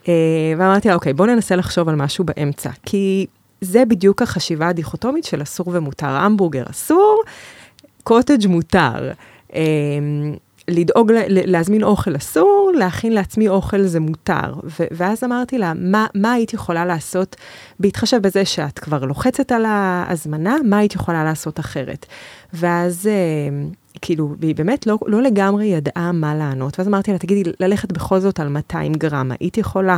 [0.07, 0.13] אה,
[0.57, 3.25] ואמרתי לה, אוקיי, בוא ננסה לחשוב על משהו באמצע, כי
[3.61, 6.07] זה בדיוק החשיבה הדיכוטומית של אסור ומותר.
[6.07, 7.21] המבורגר אסור,
[8.03, 9.11] קוטג' מותר.
[9.53, 9.59] אה,
[10.67, 14.53] לדאוג, להזמין אוכל אסור, להכין לעצמי אוכל זה מותר.
[14.63, 17.35] ו- ואז אמרתי לה, מה, מה היית יכולה לעשות,
[17.79, 22.05] בהתחשב בזה שאת כבר לוחצת על ההזמנה, מה היית יכולה לעשות אחרת?
[22.53, 23.67] ואז אה,
[24.01, 26.79] כאילו, והיא באמת לא, לא לגמרי ידעה מה לענות.
[26.79, 29.97] ואז אמרתי לה, תגידי, ללכת בכל זאת על 200 גרם, היית יכולה,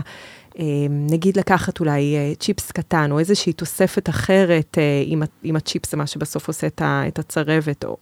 [0.59, 5.91] אה, נגיד לקחת אולי אה, צ'יפס קטן, או איזושהי תוספת אחרת, אה, אם, אם הצ'יפס
[5.91, 7.97] זה מה שבסוף עושה את, ה, את הצרבת, או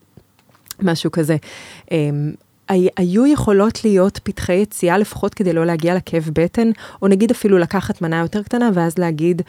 [0.81, 1.37] משהו כזה.
[1.91, 2.09] אה,
[2.97, 8.01] היו יכולות להיות פתחי יציאה לפחות כדי לא להגיע לכאב בטן, או נגיד אפילו לקחת
[8.01, 9.41] מנה יותר קטנה ואז להגיד,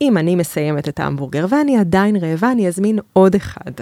[0.00, 3.72] אם אני מסיימת את ההמבורגר ואני עדיין רעבה, אני אזמין עוד אחד.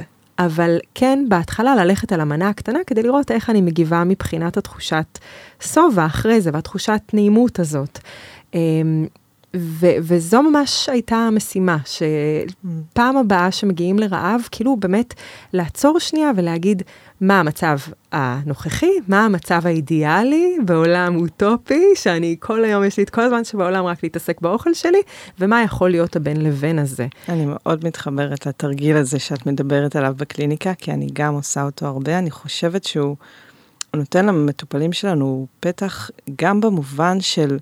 [0.40, 5.18] אבל כן, בהתחלה ללכת על המנה הקטנה כדי לראות איך אני מגיבה מבחינת התחושת
[5.60, 7.98] שובע אחרי זה, והתחושת נעימות הזאת.
[8.54, 9.06] אמ,
[9.56, 15.14] ו- וזו ממש הייתה המשימה, שפעם הבאה שמגיעים לרעב, כאילו באמת
[15.52, 16.82] לעצור שנייה ולהגיד
[17.20, 17.78] מה המצב
[18.12, 23.84] הנוכחי, מה המצב האידיאלי בעולם אוטופי, שאני כל היום, יש לי את כל הזמן שבעולם
[23.84, 24.98] רק להתעסק באוכל שלי,
[25.38, 27.06] ומה יכול להיות הבין לבין הזה.
[27.28, 32.18] אני מאוד מתחברת לתרגיל הזה שאת מדברת עליו בקליניקה, כי אני גם עושה אותו הרבה,
[32.18, 33.16] אני חושבת שהוא
[33.96, 37.58] נותן למטופלים שלנו פתח גם במובן של...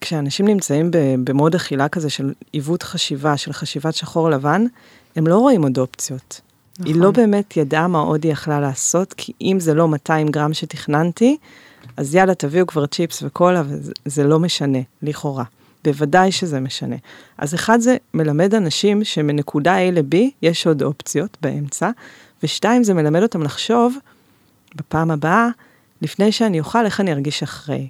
[0.00, 0.90] כשאנשים נמצאים
[1.24, 4.64] במוד אכילה כזה של עיוות חשיבה, של חשיבת שחור לבן,
[5.16, 6.40] הם לא רואים עוד אופציות.
[6.78, 6.92] נכון.
[6.92, 10.54] היא לא באמת ידעה מה עוד היא יכלה לעשות, כי אם זה לא 200 גרם
[10.54, 11.36] שתכננתי,
[11.96, 15.44] אז יאללה, תביאו כבר צ'יפס וקולה, וזה לא משנה, לכאורה.
[15.84, 16.96] בוודאי שזה משנה.
[17.38, 21.90] אז אחד זה מלמד אנשים שמנקודה A ל-B יש עוד אופציות באמצע,
[22.42, 23.96] ושתיים זה מלמד אותם לחשוב
[24.74, 25.48] בפעם הבאה,
[26.02, 27.88] לפני שאני אוכל, איך אני ארגיש אחרי.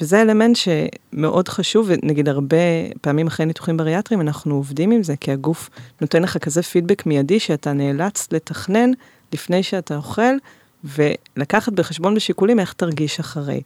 [0.00, 2.56] וזה אלמנט שמאוד חשוב, ונגיד הרבה
[3.00, 7.40] פעמים אחרי ניתוחים בריאטריים אנחנו עובדים עם זה, כי הגוף נותן לך כזה פידבק מיידי
[7.40, 8.90] שאתה נאלץ לתכנן
[9.32, 10.36] לפני שאתה אוכל,
[10.84, 13.60] ולקחת בחשבון בשיקולים איך תרגיש אחרי.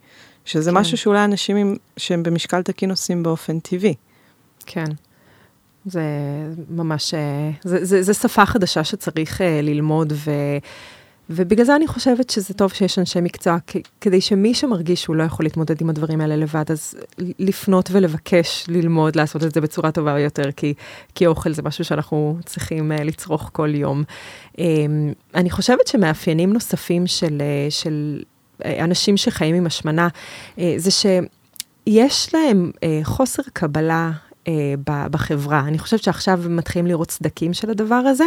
[0.45, 0.77] שזה כן.
[0.77, 3.95] משהו שאולי אנשים עם, שהם במשקל תקין עושים באופן טבעי.
[4.67, 4.85] כן.
[5.87, 6.03] זה
[6.71, 10.31] ממש, אה, זה, זה, זה שפה חדשה שצריך uh, ללמוד, ו...
[11.31, 13.57] ובגלל זה אני חושבת שזה טוב שיש אנשי מקצוע,
[14.01, 19.17] כדי שמי שמרגיש שהוא לא יכול להתמודד עם הדברים האלה לבד, אז לפנות ולבקש ללמוד
[19.17, 20.75] לעשות את זה בצורה טובה יותר, כי,
[21.15, 24.03] כי אוכל זה משהו שאנחנו צריכים uh, לצרוך כל יום.
[24.53, 24.61] Um,
[25.35, 28.23] אני חושבת שמאפיינים נוספים של, uh, של
[28.61, 30.09] uh, אנשים שחיים עם השמנה,
[30.57, 34.11] uh, זה שיש להם uh, חוסר קבלה
[34.49, 34.75] אה,
[35.11, 35.61] בחברה.
[35.61, 38.25] אני חושבת שעכשיו מתחילים לראות סדקים של הדבר הזה,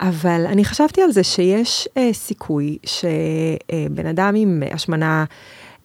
[0.00, 5.24] אבל אני חשבתי על זה שיש אה, סיכוי שבן אדם עם השמנה...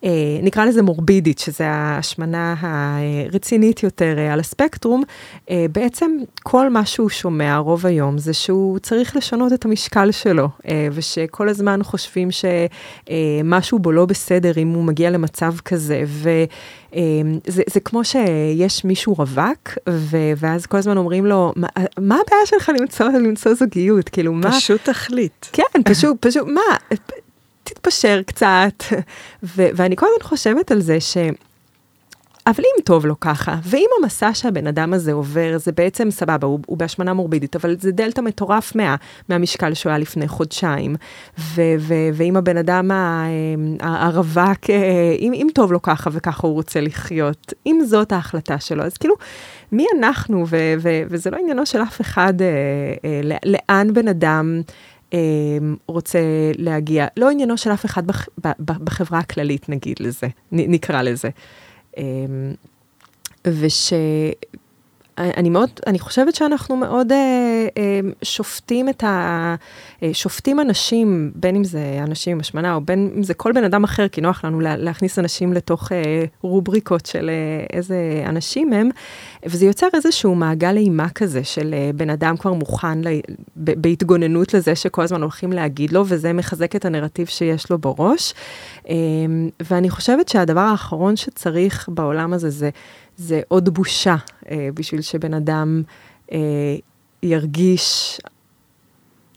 [0.04, 0.10] אה,
[0.42, 5.04] נקרא לזה מורבידית, שזה ההשמנה הרצינית יותר אה, על הספקטרום,
[5.50, 6.12] אה, בעצם
[6.44, 10.50] כל מה שהוא שומע רוב היום זה שהוא צריך לשנות את המשקל שלו,
[10.92, 18.04] ושכל הזמן חושבים שמשהו בו לא בסדר אם הוא מגיע למצב כזה, וזה זה כמו
[18.04, 23.54] שיש מישהו רווק, ו, ואז כל הזמן אומרים לו, מה, מה הבעיה שלך למצוא, למצוא
[23.54, 24.10] זוגיות?
[24.10, 24.52] כאילו, מה...
[24.52, 25.46] פשוט תחליט.
[25.54, 26.98] כן, פשוט, פשוט, מה?
[27.64, 28.84] תתפשר קצת.
[29.44, 31.18] ו- ואני כל הזמן חושבת על זה ש...
[32.48, 36.60] אבל אם טוב לו ככה, ואם המסע שהבן אדם הזה עובר, זה בעצם סבבה, הוא,
[36.66, 38.96] הוא בהשמנה מורבידית, אבל זה דלתא מטורף מה,
[39.30, 40.96] מהמשקל שהוא היה לפני חודשיים.
[41.40, 42.92] ו, ו, ואם הבן אדם
[43.80, 44.70] הרווק,
[45.20, 49.16] אם, אם טוב לו ככה וככה הוא רוצה לחיות, אם זאת ההחלטה שלו, אז כאילו,
[49.72, 52.48] מי אנחנו, ו, ו, וזה לא עניינו של אף אחד, אה,
[53.06, 54.62] אה, לאן בן אדם...
[55.86, 56.20] רוצה
[56.58, 58.28] להגיע, לא עניינו של אף אחד בח,
[58.60, 61.30] בחברה הכללית, נגיד לזה, נקרא לזה.
[61.98, 62.54] אמ,
[63.48, 63.94] וש...
[65.18, 69.56] אני מאוד, אני חושבת שאנחנו מאוד אה, אה, שופטים את ה...
[70.04, 73.64] אה, שופטים אנשים, בין אם זה אנשים עם השמנה או בין אם זה כל בן
[73.64, 78.74] אדם אחר, כי נוח לנו לה, להכניס אנשים לתוך אה, רובריקות של אה, איזה אנשים
[78.74, 78.90] הם,
[79.46, 83.12] וזה יוצר איזשהו מעגל אימה כזה של אה, בן אדם כבר מוכן לה,
[83.58, 88.34] ב, בהתגוננות לזה שכל הזמן הולכים להגיד לו, וזה מחזק את הנרטיב שיש לו בראש.
[88.90, 88.96] אה,
[89.60, 92.70] ואני חושבת שהדבר האחרון שצריך בעולם הזה זה...
[93.18, 94.16] זה עוד בושה
[94.50, 95.84] אה, בשביל שבן אדם
[96.32, 96.38] אה,
[97.24, 98.20] ירגיש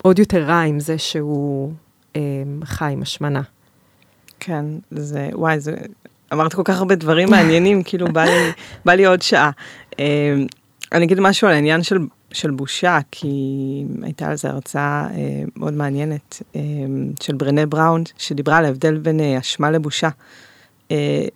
[0.02, 1.72] עוד יותר רע עם זה שהוא
[2.16, 2.20] אה,
[2.64, 3.42] חי עם השמנה.
[4.40, 5.76] כן, זה, וואי, זה,
[6.32, 8.52] אמרת כל כך הרבה דברים מעניינים, כאילו בא לי,
[8.84, 9.50] בא לי עוד שעה.
[10.00, 10.34] אה,
[10.92, 11.98] אני אגיד משהו על העניין של,
[12.32, 13.28] של בושה, כי
[14.02, 16.60] הייתה על זה הרצאה אה, מאוד מעניינת אה,
[17.22, 20.06] של ברנה בראון, שדיברה על ההבדל בין אה, אשמה לבושה.
[20.06, 20.12] אה,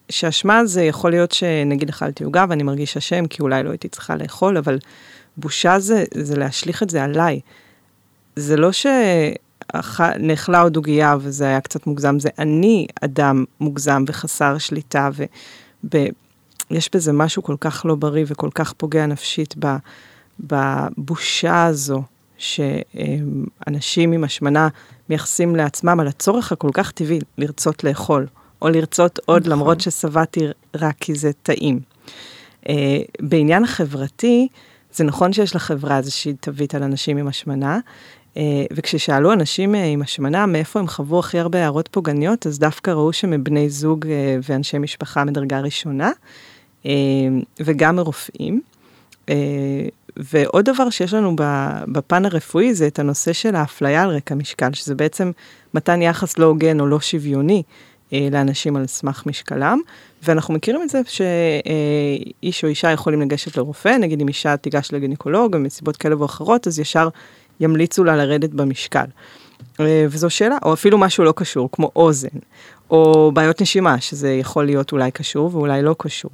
[0.08, 4.16] שאשמה זה יכול להיות שנגיד אכלתי עוגה ואני מרגיש אשם כי אולי לא הייתי צריכה
[4.16, 4.78] לאכול, אבל
[5.36, 7.40] בושה זה, זה להשליך את זה עליי.
[8.36, 15.10] זה לא שנאכלה עוד עוגייה וזה היה קצת מוגזם, זה אני אדם מוגזם וחסר שליטה,
[15.84, 19.54] ויש בזה משהו כל כך לא בריא וכל כך פוגע נפשית
[20.40, 22.02] בבושה הזו,
[22.38, 24.68] שאנשים עם השמנה
[25.08, 28.26] מייחסים לעצמם על הצורך הכל כך טבעי לרצות לאכול.
[28.62, 29.52] או לרצות עוד נכון.
[29.52, 30.40] למרות ששבעתי
[30.74, 31.80] רק כי זה טעים.
[32.64, 32.68] Uh,
[33.20, 34.48] בעניין החברתי,
[34.92, 37.78] זה נכון שיש לחברה איזושהי תווית על אנשים עם השמנה,
[38.34, 38.38] uh,
[38.72, 43.12] וכששאלו אנשים uh, עם השמנה מאיפה הם חוו הכי הרבה הערות פוגעניות, אז דווקא ראו
[43.12, 44.08] שמבני זוג uh,
[44.48, 46.10] ואנשי משפחה מדרגה ראשונה,
[46.82, 46.86] uh,
[47.60, 48.60] וגם מרופאים.
[49.26, 49.30] Uh,
[50.16, 51.36] ועוד דבר שיש לנו
[51.88, 55.30] בפן הרפואי זה את הנושא של האפליה על רקע משקל, שזה בעצם
[55.74, 57.62] מתן יחס לא הוגן או לא שוויוני
[58.12, 59.80] לאנשים על סמך משקלם,
[60.22, 65.56] ואנחנו מכירים את זה שאיש או אישה יכולים לגשת לרופא, נגיד אם אישה תיגש לגינקולוג,
[65.56, 67.08] מסיבות כאלה ואחרות, אז ישר
[67.60, 69.04] ימליצו לה לרדת במשקל.
[69.80, 72.28] אה, וזו שאלה, או אפילו משהו לא קשור, כמו אוזן,
[72.90, 76.30] או בעיות נשימה, שזה יכול להיות אולי קשור ואולי לא קשור.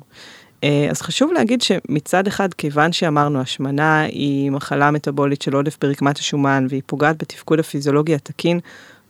[0.64, 6.18] אה, אז חשוב להגיד שמצד אחד, כיוון שאמרנו, השמנה היא מחלה מטבולית של עודף ברקמת
[6.18, 8.61] השומן והיא פוגעת בתפקוד הפיזיולוגי התקין,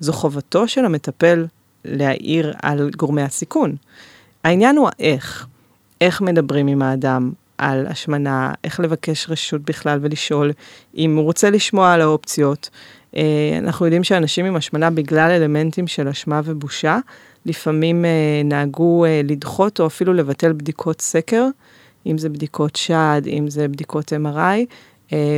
[0.00, 1.46] זו חובתו של המטפל
[1.88, 3.76] להעיר על גורמי הסיכון.
[4.44, 5.46] העניין הוא איך,
[6.00, 10.52] איך מדברים עם האדם על השמנה, איך לבקש רשות בכלל ולשאול
[10.96, 12.70] אם הוא רוצה לשמוע על האופציות.
[13.16, 13.22] אה,
[13.58, 16.98] אנחנו יודעים שאנשים עם השמנה, בגלל אלמנטים של אשמה ובושה,
[17.46, 21.46] לפעמים אה, נהגו אה, לדחות או אפילו לבטל בדיקות סקר,
[22.06, 24.66] אם זה בדיקות שד, אם זה בדיקות MRI,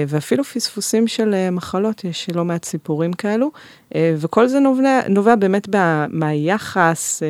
[0.08, 3.50] ואפילו פספוסים של אה, מחלות, יש לא מעט סיפורים כאלו,
[3.94, 5.68] אה, וכל זה נובע, נובע באמת
[6.08, 7.22] מהיחס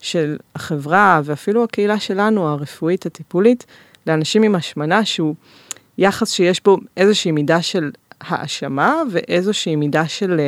[0.00, 3.66] של החברה ואפילו הקהילה שלנו, הרפואית, הטיפולית,
[4.06, 5.34] לאנשים עם השמנה, שהוא
[5.98, 10.40] יחס שיש בו איזושהי מידה של האשמה ואיזושהי מידה של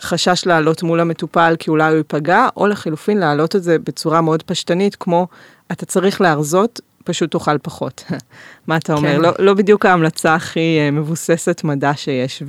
[0.00, 4.42] חשש לעלות מול המטופל כי אולי הוא ייפגע, או לחילופין להעלות את זה בצורה מאוד
[4.42, 5.26] פשטנית, כמו
[5.72, 8.04] אתה צריך להרזות פשוט תאכל פחות.
[8.66, 9.16] מה אתה אומר?
[9.16, 9.20] כן.
[9.20, 12.42] לא, לא בדיוק ההמלצה הכי אה, מבוססת מדע שיש,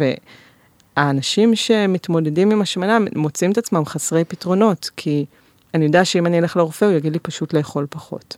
[0.98, 5.26] והאנשים שמתמודדים עם השמנה מוצאים את עצמם חסרי פתרונות, כי
[5.74, 8.38] אני יודע שאם אני אלך לרופא הוא יגיד לי פשוט לאכול פחות.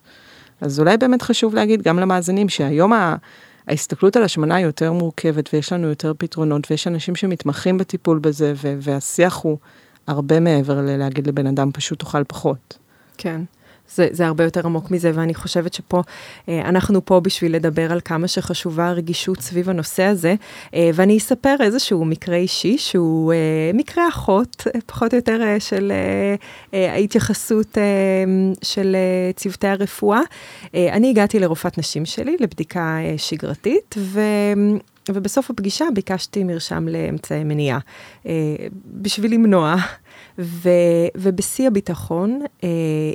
[0.62, 3.16] אז אולי באמת חשוב להגיד גם למאזינים שהיום ה...
[3.68, 8.54] ההסתכלות על השמנה היא יותר מורכבת ויש לנו יותר פתרונות ויש אנשים שמתמחים בטיפול בזה
[8.56, 9.58] והשיח הוא
[10.08, 12.78] הרבה מעבר ללהגיד לבן אדם פשוט תאכל פחות.
[13.18, 13.42] כן.
[13.96, 16.02] זה, זה הרבה יותר עמוק מזה, ואני חושבת שפה,
[16.50, 20.36] אה, אנחנו פה בשביל לדבר על כמה שחשובה הרגישות סביב הנושא הזה,
[20.74, 23.38] אה, ואני אספר איזשהו מקרה אישי, שהוא אה,
[23.74, 25.92] מקרה אחות, פחות או יותר של
[26.74, 27.78] ההתייחסות
[28.62, 28.96] של
[29.36, 30.22] צוותי הרפואה.
[30.74, 34.22] אני הגעתי לרופאת נשים שלי לבדיקה שגרתית, ו...
[35.10, 37.80] ובסוף הפגישה ביקשתי מרשם לאמצעי מניעה,
[38.86, 39.76] בשביל למנוע
[40.40, 40.70] ו,
[41.16, 42.70] ובשיא הביטחון, אה,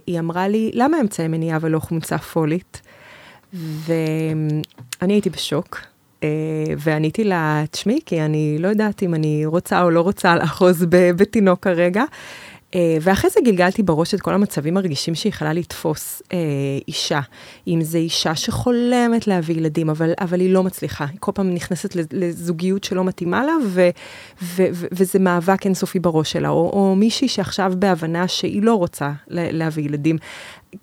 [0.06, 2.82] היא אמרה לי, למה אמצעי מניעה ולא חומצה פולית?
[3.52, 5.80] ואני הייתי בשוק,
[6.22, 6.28] אה,
[6.78, 11.64] ועניתי לה, תשמעי, כי אני לא יודעת אם אני רוצה או לא רוצה לאחוז בתינוק
[11.64, 12.04] כרגע.
[12.76, 16.38] אה, ואחרי זה גלגלתי בראש את כל המצבים הרגישים שהיא יכולה לתפוס אה,
[16.88, 17.20] אישה.
[17.66, 21.04] אם זו אישה שחולמת להביא ילדים, אבל, אבל היא לא מצליחה.
[21.04, 23.88] היא כל פעם נכנסת לזוגיות שלא מתאימה לה, ו,
[24.42, 26.48] ו, ו, וזה מאבק אינסופי בראש שלה.
[26.48, 30.16] או, או מישהי שעכשיו בהבנה שהיא לא רוצה להביא ילדים.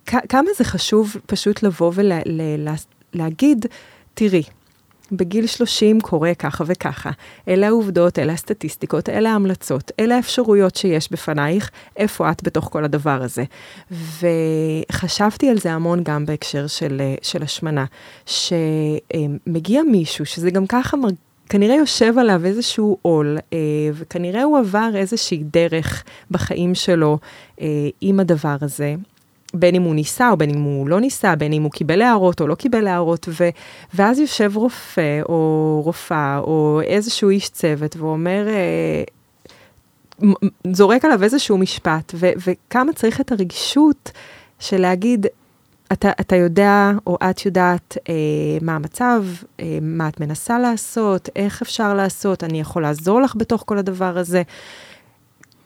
[0.05, 1.91] כ- כמה זה חשוב פשוט לבוא
[3.13, 3.65] ולהגיד,
[4.13, 4.43] תראי,
[5.17, 7.11] בגיל 30 קורה ככה וככה.
[7.47, 13.23] אלה העובדות, אלה הסטטיסטיקות, אלה ההמלצות, אלה האפשרויות שיש בפנייך, איפה את בתוך כל הדבר
[13.23, 13.43] הזה.
[13.91, 17.85] וחשבתי על זה המון גם בהקשר של, של השמנה,
[18.25, 21.17] שמגיע מישהו, שזה גם ככה מרגיש...
[21.49, 23.57] כנראה יושב עליו איזשהו עול, אה,
[23.93, 27.17] וכנראה הוא עבר איזושהי דרך בחיים שלו
[27.61, 27.67] אה,
[28.01, 28.95] עם הדבר הזה,
[29.53, 32.41] בין אם הוא ניסה או בין אם הוא לא ניסה, בין אם הוא קיבל הערות
[32.41, 33.49] או לא קיבל הערות, ו,
[33.93, 39.03] ואז יושב רופא או רופאה או איזשהו איש צוות ואומר, אה,
[40.73, 44.11] זורק עליו איזשהו משפט, ו, וכמה צריך את הרגישות
[44.59, 45.27] של להגיד,
[45.93, 48.13] אתה, אתה יודע או את יודעת אה,
[48.61, 49.23] מה המצב,
[49.59, 54.17] אה, מה את מנסה לעשות, איך אפשר לעשות, אני יכול לעזור לך בתוך כל הדבר
[54.17, 54.41] הזה.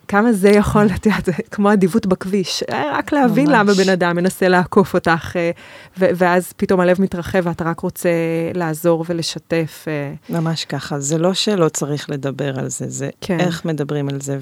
[0.08, 3.56] כמה זה יכול, את יודעת, כמו אדיבות בכביש, רק להבין ממש.
[3.60, 5.52] למה בן אדם מנסה לעקוף אותך, אה,
[5.98, 8.10] ואז פתאום הלב מתרחב ואתה רק רוצה
[8.54, 9.86] לעזור ולשתף.
[9.88, 10.14] אה.
[10.30, 13.40] ממש ככה, זה לא שלא צריך לדבר על זה, זה כן.
[13.40, 14.38] איך מדברים על זה,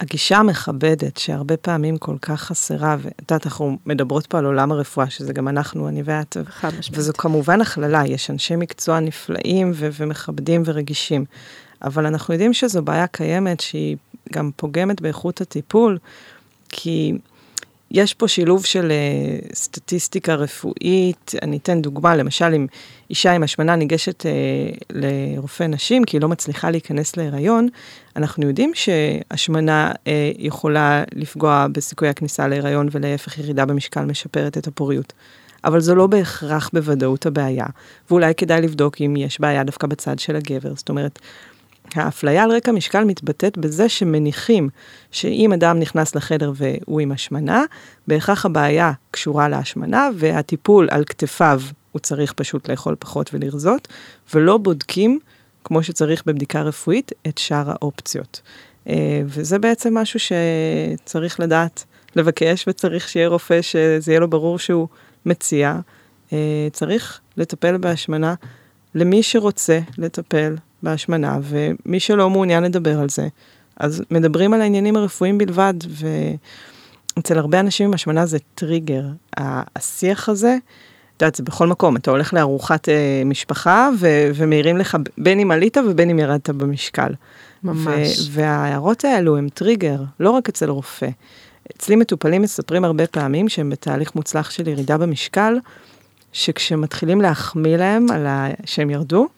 [0.00, 0.40] והגישה וה...
[0.40, 5.32] המכבדת, שהרבה פעמים כל כך חסרה, ואת יודעת, אנחנו מדברות פה על עולם הרפואה, שזה
[5.32, 6.36] גם אנחנו, אני ואת,
[6.92, 11.24] וזו כמובן הכללה, יש אנשי מקצוע נפלאים ו- ומכבדים ורגישים.
[11.82, 13.96] אבל אנחנו יודעים שזו בעיה קיימת שהיא
[14.32, 15.98] גם פוגמת באיכות הטיפול,
[16.68, 17.12] כי
[17.90, 22.66] יש פה שילוב של uh, סטטיסטיקה רפואית, אני אתן דוגמה, למשל אם
[23.10, 27.68] אישה עם השמנה ניגשת uh, לרופא נשים כי היא לא מצליחה להיכנס להיריון,
[28.16, 30.08] אנחנו יודעים שהשמנה uh,
[30.38, 35.12] יכולה לפגוע בסיכוי הכניסה להיריון ולהפך ירידה במשקל משפרת את הפוריות.
[35.64, 37.66] אבל זו לא בהכרח בוודאות הבעיה,
[38.10, 40.74] ואולי כדאי לבדוק אם יש בעיה דווקא בצד של הגבר.
[40.74, 41.18] זאת אומרת,
[41.94, 44.68] האפליה על רקע משקל מתבטאת בזה שמניחים
[45.10, 47.64] שאם אדם נכנס לחדר והוא עם השמנה,
[48.06, 51.60] בהכרח הבעיה קשורה להשמנה והטיפול על כתפיו,
[51.92, 53.88] הוא צריך פשוט לאכול פחות ולרזות,
[54.34, 55.18] ולא בודקים,
[55.64, 58.40] כמו שצריך בבדיקה רפואית, את שאר האופציות.
[58.88, 61.84] אה, וזה בעצם משהו שצריך לדעת,
[62.16, 64.88] לבקש, וצריך שיהיה רופא שזה יהיה לו ברור שהוא
[65.26, 65.78] מציע.
[66.32, 68.34] אה, צריך לטפל בהשמנה
[68.94, 73.28] למי שרוצה לטפל בהשמנה, ומי שלא מעוניין לדבר על זה,
[73.76, 75.74] אז מדברים על העניינים הרפואיים בלבד,
[77.16, 79.04] ואצל הרבה אנשים עם השמנה זה טריגר.
[79.36, 80.56] השיח הזה,
[81.16, 85.50] את יודעת, זה בכל מקום, אתה הולך לארוחת אה, משפחה ו- ומעירים לך בין אם
[85.50, 87.12] עלית ובין אם ירדת במשקל.
[87.62, 88.28] ממש.
[88.30, 91.08] וההערות האלו הם טריגר, לא רק אצל רופא.
[91.76, 95.58] אצלי מטופלים מספרים הרבה פעמים שהם בתהליך מוצלח של ירידה במשקל,
[96.32, 98.48] שכשמתחילים להחמיא להם על ה...
[98.64, 99.28] שהם ירדו,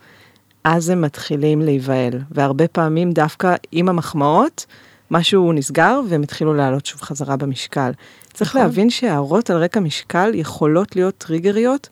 [0.64, 2.12] אז הם מתחילים להיבהל.
[2.30, 4.66] והרבה פעמים דווקא עם המחמאות,
[5.11, 7.90] משהו נסגר והם התחילו לעלות שוב חזרה במשקל.
[8.32, 8.62] צריך נכון.
[8.62, 11.88] להבין שהערות על רקע משקל יכולות להיות טריגריות,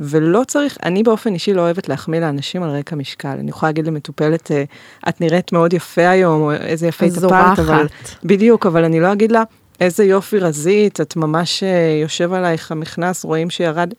[0.00, 3.28] ולא צריך, אני באופן אישי לא אוהבת להחמיא לאנשים על רקע משקל.
[3.28, 4.64] אני יכולה להגיד למטופלת, אה,
[5.08, 7.86] את נראית מאוד יפה היום, או איזה יפה התאפרת, אבל...
[8.24, 9.42] בדיוק, אבל אני לא אגיד לה,
[9.80, 13.94] איזה יופי רזית, את ממש אה, יושב עלייך המכנס, רואים שירד.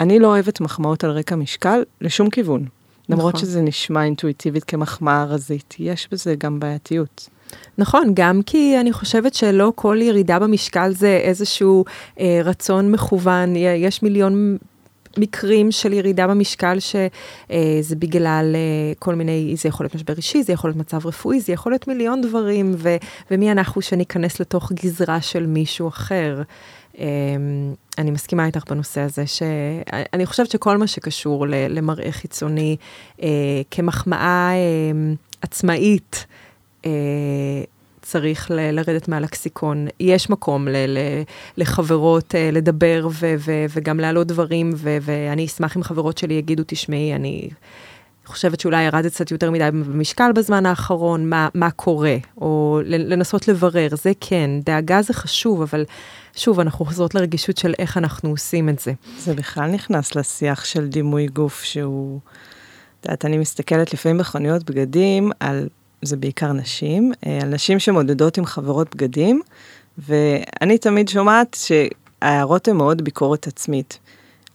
[0.00, 2.64] אני לא אוהבת מחמאות על רקע משקל לשום כיוון.
[3.08, 3.46] למרות נכון.
[3.46, 7.28] שזה נשמע אינטואיטיבית כמחמאה רזית, יש בזה גם בעייתיות.
[7.78, 11.84] נכון, גם כי אני חושבת שלא כל ירידה במשקל זה איזשהו
[12.20, 14.56] אה, רצון מכוון, יש מיליון
[15.18, 17.08] מקרים של ירידה במשקל שזה
[17.50, 21.40] אה, בגלל אה, כל מיני, זה יכול להיות משבר אישי, זה יכול להיות מצב רפואי,
[21.40, 22.96] זה יכול להיות מיליון דברים, ו,
[23.30, 26.42] ומי אנחנו שניכנס לתוך גזרה של מישהו אחר.
[26.98, 27.04] אמ,
[27.98, 32.76] אני מסכימה איתך בנושא הזה, שאני חושבת שכל מה שקשור למראה חיצוני
[33.22, 33.28] אה,
[33.70, 36.26] כמחמאה אה, עצמאית,
[36.86, 36.90] אה,
[38.02, 39.86] צריך ל- לרדת מהלקסיקון.
[40.00, 41.22] יש מקום ל- ל-
[41.56, 46.62] לחברות uh, לדבר ו- ו- וגם להעלות דברים, ו- ואני אשמח אם חברות שלי יגידו,
[46.66, 47.48] תשמעי, אני
[48.26, 53.88] חושבת שאולי ירדת קצת יותר מדי במשקל בזמן האחרון, מה, מה קורה, או לנסות לברר,
[53.92, 55.84] זה כן, דאגה זה חשוב, אבל
[56.36, 58.92] שוב, אנחנו חוזרות לרגישות של איך אנחנו עושים את זה.
[59.18, 62.20] זה בכלל נכנס לשיח של דימוי גוף שהוא,
[63.00, 65.68] את יודעת, אני מסתכלת לפעמים בחנויות בגדים על,
[66.02, 69.40] זה בעיקר נשים, אה, על נשים שמודדות עם חברות בגדים,
[69.98, 73.98] ואני תמיד שומעת שההערות הן מאוד ביקורת עצמית.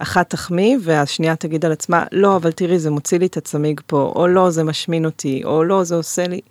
[0.01, 4.13] אחת תחמיא והשנייה תגיד על עצמה, לא, אבל תראי, זה מוציא לי את הצמיג פה,
[4.15, 6.41] או לא, זה משמין אותי, או לא, זה עושה לי...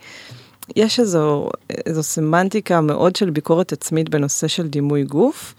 [0.77, 1.51] יש איזו,
[1.87, 5.55] איזו סמנטיקה מאוד של ביקורת עצמית בנושא של דימוי גוף,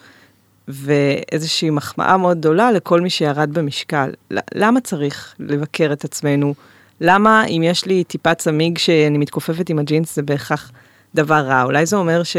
[0.67, 4.09] ואיזושהי מחמאה מאוד גדולה לכל מי שירד במשקל.
[4.55, 6.53] למה צריך לבקר את עצמנו?
[7.01, 10.71] למה אם יש לי טיפה צמיג שאני מתכופפת עם הג'ינס זה בהכרח
[11.15, 11.63] דבר רע?
[11.63, 12.37] אולי זה אומר ש...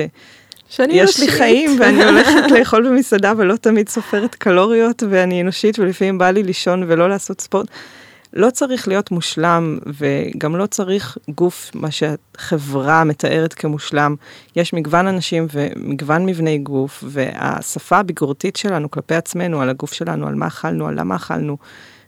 [0.73, 6.19] שאני יש לי חיים ואני הולכת לאכול במסעדה ולא תמיד סופרת קלוריות ואני אנושית ולפעמים
[6.19, 7.67] בא לי לישון ולא לעשות ספורט.
[8.33, 14.15] לא צריך להיות מושלם וגם לא צריך גוף, מה שהחברה מתארת כמושלם.
[14.57, 20.35] יש מגוון אנשים ומגוון מבני גוף, והשפה הביקורתית שלנו כלפי עצמנו, על הגוף שלנו, על
[20.35, 21.57] מה אכלנו, על למה אכלנו,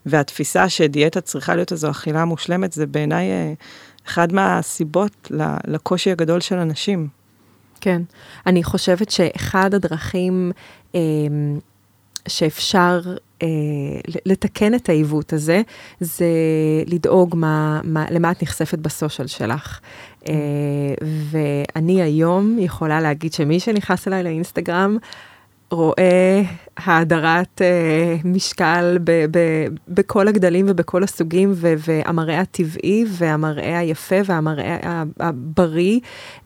[0.07, 3.53] והתפיסה שדיאטה צריכה להיות איזו אכילה מושלמת, זה בעיניי אה,
[4.07, 5.31] אחד מהסיבות
[5.67, 7.24] לקושי הגדול של אנשים.
[7.85, 8.03] כן,
[8.47, 10.53] אני חושבת שאחד הדרכים
[10.95, 11.01] אה,
[12.28, 13.01] שאפשר
[13.43, 13.49] אה,
[14.26, 15.62] לתקן את העיוות הזה,
[16.01, 16.26] זה
[16.87, 19.80] לדאוג מה, מה, למה את נחשפת בסושיאל שלך.
[20.28, 20.35] אה,
[21.30, 24.99] ואני היום יכולה להגיד שמי שנכנס אליי לאינסטגרם,
[25.75, 26.43] רואה
[26.77, 29.39] האדרת אה, משקל ב, ב,
[29.89, 36.01] בכל הגדלים ובכל הסוגים, ו, והמראה הטבעי והמראה היפה והמראה הבריא,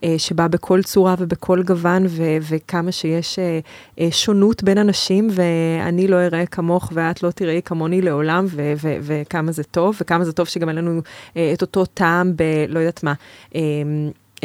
[0.05, 3.59] אה, שבא בכל צורה ובכל גוון, ו, וכמה שיש אה,
[4.01, 8.95] אה, שונות בין אנשים, ואני לא אראה כמוך ואת לא תראי כמוני לעולם, ו, ו,
[9.03, 11.01] וכמה זה טוב, וכמה זה טוב שגם אין לנו
[11.37, 12.43] אה, את אותו טעם ב...
[12.69, 13.13] לא יודעת מה.
[13.55, 13.61] אה,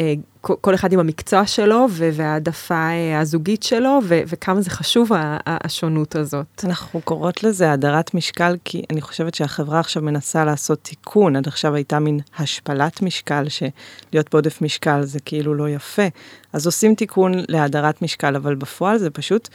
[0.00, 0.14] אה,
[0.44, 5.10] כל אחד עם המקצוע שלו והעדפה אה, הזוגית שלו, וכמה זה חשוב
[5.46, 6.64] השונות הזאת.
[6.64, 11.36] אנחנו קוראות לזה הדרת משקל, כי אני חושבת שהחברה עכשיו מנסה לעשות תיקון.
[11.36, 16.06] עד עכשיו הייתה מין השפלת משקל, שלהיות בעודף משקל זה כאילו לא יפה.
[16.52, 19.48] אז עושים תיקון להדרת משקל, אבל בפועל זה פשוט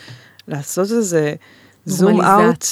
[0.47, 1.33] לעשות איזה...
[1.85, 2.65] זום אאוט,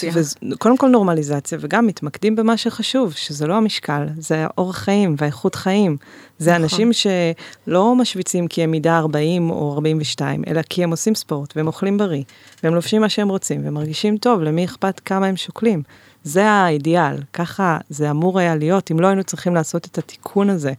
[0.59, 5.97] קודם כל נורמליזציה, וגם מתמקדים במה שחשוב, שזה לא המשקל, זה האורח חיים והאיכות חיים.
[6.39, 6.63] זה נכון.
[6.63, 11.67] אנשים שלא משוויצים כי הם מידה 40 או 42, אלא כי הם עושים ספורט, והם
[11.67, 12.23] אוכלים בריא,
[12.63, 15.83] והם לובשים מה שהם רוצים, והם מרגישים טוב, למי אכפת כמה הם שוקלים.
[16.23, 20.73] זה האידיאל, ככה זה אמור היה להיות, אם לא היינו צריכים לעשות את התיקון הזה,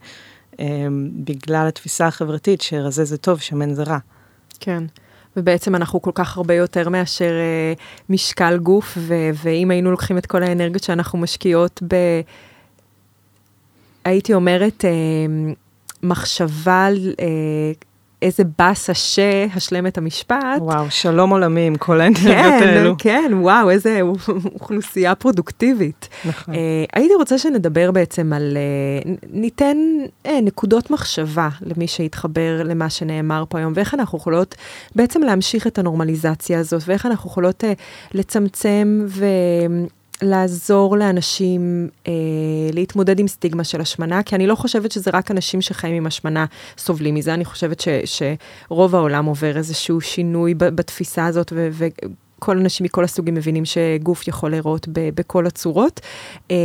[0.60, 0.66] אה,
[1.24, 3.98] בגלל התפיסה החברתית שרזה זה טוב, שמן זה רע.
[4.60, 4.84] כן.
[5.38, 7.72] ובעצם אנחנו כל כך הרבה יותר מאשר אה,
[8.08, 11.94] משקל גוף, ו- ואם היינו לוקחים את כל האנרגיות שאנחנו משקיעות ב...
[14.04, 14.90] הייתי אומרת, אה,
[16.02, 16.88] מחשבה
[17.20, 17.72] אה,
[18.22, 20.58] איזה באסה שהשלם את המשפט.
[20.58, 22.94] וואו, שלום עולמי עם כל האנרגיות כן, האלו.
[22.98, 24.00] כן, וואו, איזה
[24.54, 26.08] אוכלוסייה פרודוקטיבית.
[26.24, 26.54] נכון.
[26.54, 26.58] Uh,
[26.92, 28.56] הייתי רוצה שנדבר בעצם על,
[29.04, 29.76] uh, ניתן
[30.26, 34.54] uh, נקודות מחשבה למי שהתחבר למה שנאמר פה היום, ואיך אנחנו יכולות
[34.94, 37.66] בעצם להמשיך את הנורמליזציה הזאת, ואיך אנחנו יכולות uh,
[38.14, 39.26] לצמצם ו...
[40.22, 42.12] לעזור לאנשים אה,
[42.72, 46.46] להתמודד עם סטיגמה של השמנה, כי אני לא חושבת שזה רק אנשים שחיים עם השמנה
[46.78, 52.84] סובלים מזה, אני חושבת ש, שרוב העולם עובר איזשהו שינוי בתפיסה הזאת, ו, וכל אנשים
[52.84, 56.00] מכל הסוגים מבינים שגוף יכול להיראות בכל הצורות.
[56.50, 56.56] אה,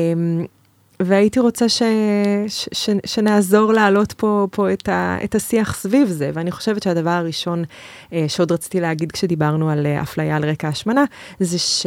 [0.99, 1.81] והייתי רוצה ש,
[2.47, 7.09] ש, ש, שנעזור להעלות פה, פה את, ה, את השיח סביב זה, ואני חושבת שהדבר
[7.09, 7.63] הראשון
[8.13, 11.03] אה, שעוד רציתי להגיד כשדיברנו על אה, אפליה על רקע השמנה,
[11.39, 11.85] זה ש...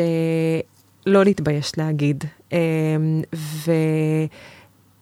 [1.06, 2.24] לא להתבייש להגיד.
[2.52, 3.22] אמ,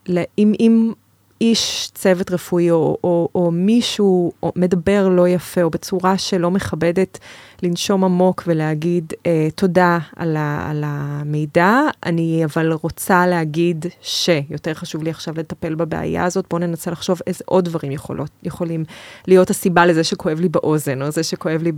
[0.07, 0.93] ואם
[1.41, 7.19] איש צוות רפואי או, או, או מישהו מדבר לא יפה או בצורה שלא מכבדת,
[7.63, 15.03] לנשום עמוק ולהגיד אה, תודה על, ה, על המידע, אני אבל רוצה להגיד שיותר חשוב
[15.03, 18.85] לי עכשיו לטפל בבעיה הזאת, בואו ננסה לחשוב איזה עוד דברים יכולות, יכולים
[19.27, 21.71] להיות הסיבה לזה שכואב לי באוזן, או זה שכואב לי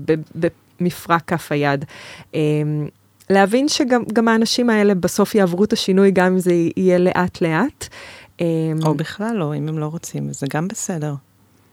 [0.80, 1.86] במפרק כף היד.
[2.36, 2.39] אה,
[3.30, 7.88] להבין שגם האנשים האלה בסוף יעברו את השינוי, גם אם זה יהיה לאט-לאט.
[8.41, 8.45] או
[8.91, 11.13] אמ, בכלל לא, אם הם לא רוצים, זה גם בסדר.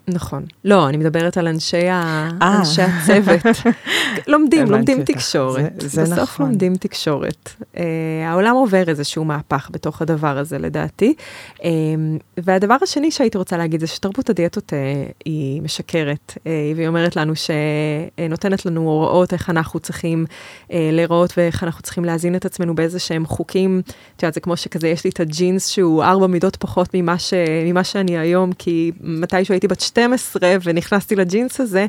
[0.09, 0.45] נכון.
[0.65, 2.29] לא, אני מדברת על אנשי, ה...
[2.43, 2.59] אה.
[2.59, 3.41] אנשי הצוות.
[4.27, 5.73] לומדים, לומדים תקשורת.
[5.81, 6.47] זה, זה בסוף נכון.
[6.47, 7.51] לומדים תקשורת.
[7.61, 7.79] Uh,
[8.27, 11.15] העולם עובר איזשהו מהפך בתוך הדבר הזה, לדעתי.
[11.57, 11.63] Uh,
[12.37, 16.41] והדבר השני שהייתי רוצה להגיד זה שתרבות הדיאטות uh, היא משקרת, uh,
[16.77, 22.37] והיא אומרת לנו שנותנת לנו הוראות איך אנחנו צריכים uh, להיראות ואיך אנחנו צריכים להזין
[22.37, 23.83] את עצמנו באיזה שהם חוקים.
[24.17, 27.35] את יודעת, זה כמו שכזה, יש לי את הג'ינס שהוא ארבע מידות פחות ממה, ש...
[27.65, 31.87] ממה שאני היום, כי מתישהו הייתי בת 12 ונכנסתי לג'ינס הזה,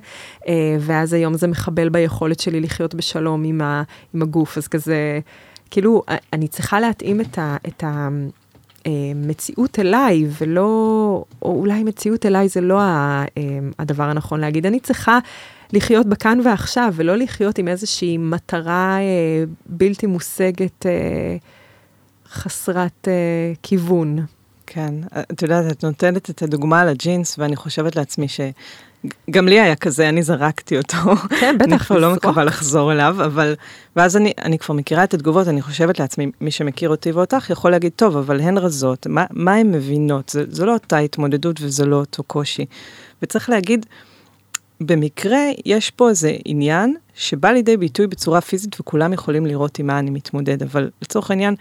[0.47, 3.83] אה, ואז היום זה מחבל ביכולת שלי לחיות בשלום עם, ה,
[4.13, 5.19] עם הגוף, אז כזה,
[5.71, 6.03] כאילו,
[6.33, 7.57] אני צריכה להתאים את ה...
[7.67, 8.09] את ה
[9.15, 13.25] מציאות אליי, ולא, או אולי מציאות אליי זה לא אה,
[13.79, 14.65] הדבר הנכון להגיד.
[14.65, 15.19] אני צריכה
[15.73, 20.85] לחיות בכאן ועכשיו, ולא לחיות עם איזושהי מטרה אה, בלתי מושגת,
[22.29, 23.07] חסרת
[23.63, 24.25] כיוון.
[24.67, 24.93] כן,
[25.31, 30.09] את יודעת, את נותנת את הדוגמה על הג'ינס, ואני חושבת לעצמי שגם לי היה כזה,
[30.09, 31.15] אני זרקתי אותו.
[31.39, 31.71] כן, בטח.
[31.71, 33.55] אני כבר לא מקווה לחזור אליו, אבל...
[33.95, 37.71] ואז אני, אני כבר מכירה את התגובות, אני חושבת לעצמי, מי שמכיר אותי ואותך יכול
[37.71, 40.29] להגיד, טוב, אבל הן רזות, מה, מה הן מבינות?
[40.29, 42.65] זה, זו לא אותה התמודדות וזה לא אותו קושי.
[43.21, 43.85] וצריך להגיד,
[44.81, 49.99] במקרה יש פה איזה עניין שבא לידי ביטוי בצורה פיזית וכולם יכולים לראות עם מה
[49.99, 51.55] אני מתמודד, אבל לצורך העניין,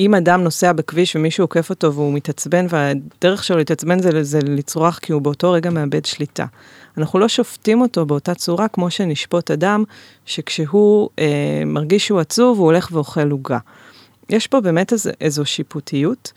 [0.00, 4.98] אם אדם נוסע בכביש ומישהו עוקף אותו והוא מתעצבן והדרך שלו להתעצבן זה, זה לצרוח
[4.98, 6.46] כי הוא באותו רגע מאבד שליטה.
[6.98, 9.84] אנחנו לא שופטים אותו באותה צורה כמו שנשפוט אדם
[10.26, 13.58] שכשהוא אה, מרגיש שהוא עצוב הוא הולך ואוכל עוגה.
[14.28, 16.32] יש פה באמת איזו, איזו שיפוטיות,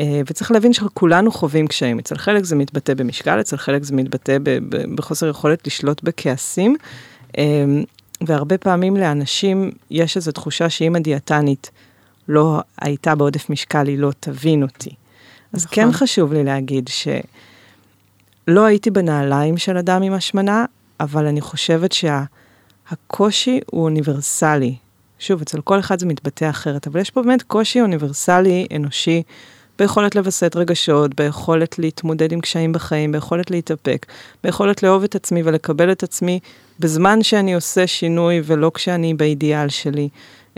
[0.00, 1.98] אה, וצריך להבין שכולנו חווים קשיים.
[1.98, 4.36] אצל חלק זה מתבטא במשקל, אצל חלק זה מתבטא
[4.94, 6.76] בחוסר יכולת לשלוט בכעסים,
[7.38, 7.64] אה,
[8.26, 11.70] והרבה פעמים לאנשים יש איזו תחושה שאם הדיאטנית
[12.28, 14.90] לא הייתה בעודף משקל, היא לא תבין אותי.
[15.52, 15.74] אז נכון.
[15.74, 20.64] כן חשוב לי להגיד שלא הייתי בנעליים של אדם עם השמנה,
[21.00, 23.66] אבל אני חושבת שהקושי שה...
[23.70, 24.76] הוא אוניברסלי.
[25.18, 29.22] שוב, אצל כל אחד זה מתבטא אחרת, אבל יש פה באמת קושי אוניברסלי, אנושי,
[29.78, 34.06] ביכולת לווסת רגשות, ביכולת להתמודד עם קשיים בחיים, ביכולת להתאפק,
[34.44, 36.40] ביכולת לאהוב את עצמי ולקבל את עצמי
[36.80, 40.08] בזמן שאני עושה שינוי ולא כשאני באידיאל שלי.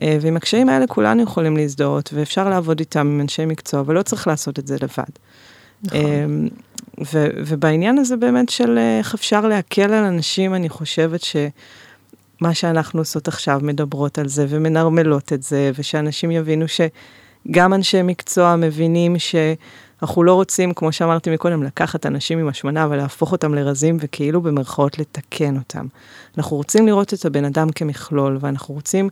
[0.02, 4.26] אה, ועם הקשיים האלה כולנו יכולים להזדהות, ואפשר לעבוד איתם עם אנשי מקצוע, ולא צריך
[4.26, 5.12] לעשות את זה לבד.
[5.82, 6.00] נכון.
[6.00, 6.48] אמ,
[7.12, 13.00] ו- ובעניין הזה באמת של אה, איך אפשר להקל על אנשים, אני חושבת שמה שאנחנו
[13.00, 20.22] עושות עכשיו מדברות על זה ומנרמלות את זה, ושאנשים יבינו שגם אנשי מקצוע מבינים שאנחנו
[20.22, 25.56] לא רוצים, כמו שאמרתי מקודם, לקחת אנשים עם השמנה ולהפוך אותם לרזים וכאילו במרכאות לתקן
[25.56, 25.86] אותם.
[26.38, 29.08] אנחנו רוצים לראות את הבן אדם כמכלול, ואנחנו רוצים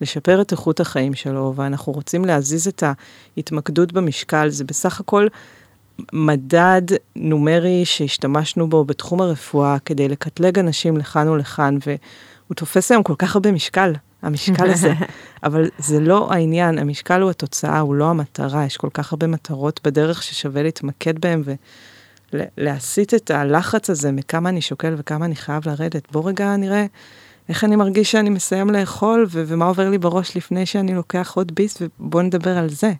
[0.00, 2.82] לשפר את איכות החיים שלו, ואנחנו רוצים להזיז את
[3.36, 5.26] ההתמקדות במשקל, זה בסך הכל
[6.12, 6.82] מדד
[7.16, 13.34] נומרי שהשתמשנו בו בתחום הרפואה כדי לקטלג אנשים לכאן ולכאן, והוא תופס היום כל כך
[13.34, 13.92] הרבה משקל,
[14.22, 14.92] המשקל הזה,
[15.44, 19.80] אבל זה לא העניין, המשקל הוא התוצאה, הוא לא המטרה, יש כל כך הרבה מטרות
[19.84, 21.42] בדרך ששווה להתמקד בהן
[22.32, 26.12] ולהסיט את הלחץ הזה מכמה אני שוקל וכמה אני חייב לרדת.
[26.12, 26.86] בוא רגע נראה
[27.50, 31.52] איך אני מרגיש שאני מסיים לאכול, ו- ומה עובר לי בראש לפני שאני לוקח עוד
[31.54, 32.92] ביס, ובואו נדבר על זה.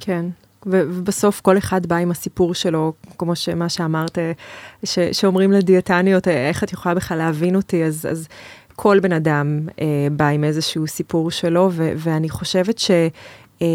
[0.00, 0.26] כן,
[0.66, 4.18] ובסוף כל אחד בא עם הסיפור שלו, כמו שמה שאמרת,
[4.84, 8.28] ש- שאומרים לדיאטניות, איך את יכולה בכלל להבין אותי, אז, אז
[8.76, 12.90] כל בן אדם אה, בא עם איזשהו סיפור שלו, ו- ואני חושבת ש...
[13.62, 13.66] אה,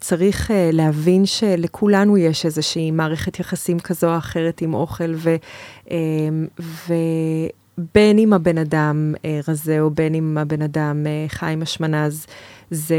[0.00, 5.36] צריך uh, להבין שלכולנו יש איזושהי מערכת יחסים כזו או אחרת עם אוכל, ו,
[5.84, 5.90] uh,
[6.60, 6.94] ו,
[7.94, 12.04] בין אם הבן אדם אה, רזה או בין אם הבן אדם אה, חי עם השמנה,
[12.04, 12.26] אז
[12.70, 12.96] זה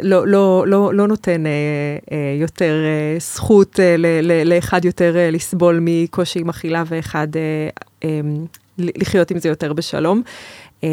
[0.00, 1.50] לא, לא, לא, לא נותן אה,
[2.12, 7.28] אה, יותר אה, זכות אה, ל, ל, לאחד יותר אה, לסבול מקושי עם אכילה ואחד
[7.36, 7.68] אה,
[8.04, 8.20] אה,
[8.78, 10.22] לחיות עם זה יותר בשלום.
[10.84, 10.88] אה,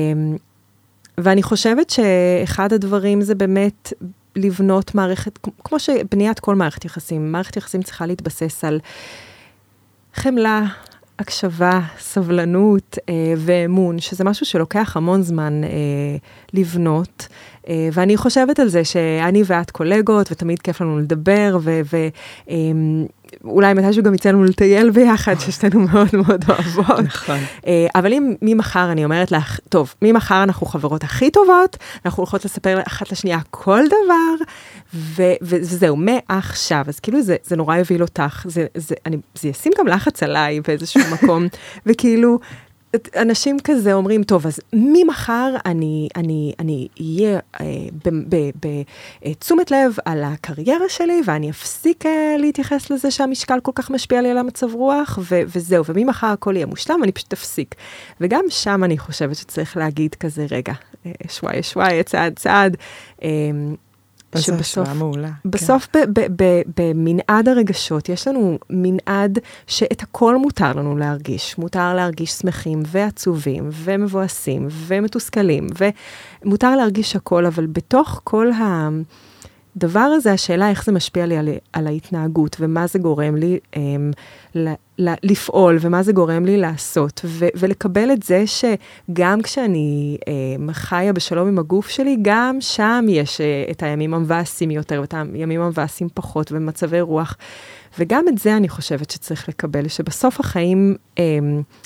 [1.17, 3.93] ואני חושבת שאחד הדברים זה באמת
[4.35, 8.79] לבנות מערכת, כמו שבניית כל מערכת יחסים, מערכת יחסים צריכה להתבסס על
[10.13, 10.65] חמלה,
[11.19, 15.69] הקשבה, סבלנות אה, ואמון, שזה משהו שלוקח המון זמן אה,
[16.53, 17.27] לבנות.
[17.69, 21.81] אה, ואני חושבת על זה שאני ואת קולגות, ותמיד כיף לנו לדבר, ו...
[21.93, 21.97] ו
[22.49, 22.55] אה,
[23.43, 26.99] אולי מתישהו גם יצא לנו לטייל ביחד, ששתינו מאוד מאוד אוהבות.
[26.99, 27.39] נכון.
[27.67, 32.45] אה, אבל אם ממחר אני אומרת לך, טוב, ממחר אנחנו חברות הכי טובות, אנחנו הולכות
[32.45, 34.45] לספר אחת לשנייה כל דבר,
[34.93, 36.85] ו- וזהו, מעכשיו.
[36.87, 40.61] אז כאילו זה, זה נורא יוביל אותך, זה, זה, אני, זה ישים גם לחץ עליי
[40.61, 41.47] באיזשהו מקום,
[41.85, 42.39] וכאילו,
[43.15, 47.65] אנשים כזה אומרים, טוב, אז ממחר אני, אני, אני אהיה אה,
[49.25, 54.29] בתשומת לב על הקריירה שלי, ואני אפסיק אה, להתייחס לזה שהמשקל כל כך משפיע לי
[54.29, 57.75] על המצב רוח, ו, וזהו, וממחר הכל יהיה מושלם, אני פשוט אפסיק.
[58.21, 60.73] וגם שם אני חושבת שצריך להגיד כזה, רגע,
[61.05, 62.77] אה, שוואי שוואי, צעד צעד.
[64.41, 65.27] שבסוף, מעולה.
[65.43, 65.51] כן.
[65.51, 65.99] בסוף כן.
[66.77, 71.57] במנעד הרגשות, יש לנו מנעד שאת הכל מותר לנו להרגיש.
[71.57, 75.67] מותר להרגיש שמחים ועצובים ומבואסים ומתוסכלים,
[76.43, 78.51] ומותר להרגיש הכל, אבל בתוך כל
[79.77, 84.11] הדבר הזה, השאלה איך זה משפיע לי על, על ההתנהגות ומה זה גורם לי, אמ,
[84.99, 91.47] לפעול ומה זה גורם לי לעשות, ו- ולקבל את זה שגם כשאני אה, חיה בשלום
[91.47, 96.51] עם הגוף שלי, גם שם יש אה, את הימים המבאסים יותר ואת הימים המבאסים פחות
[96.51, 97.37] ומצבי רוח.
[97.99, 101.23] וגם את זה אני חושבת שצריך לקבל, שבסוף החיים אה,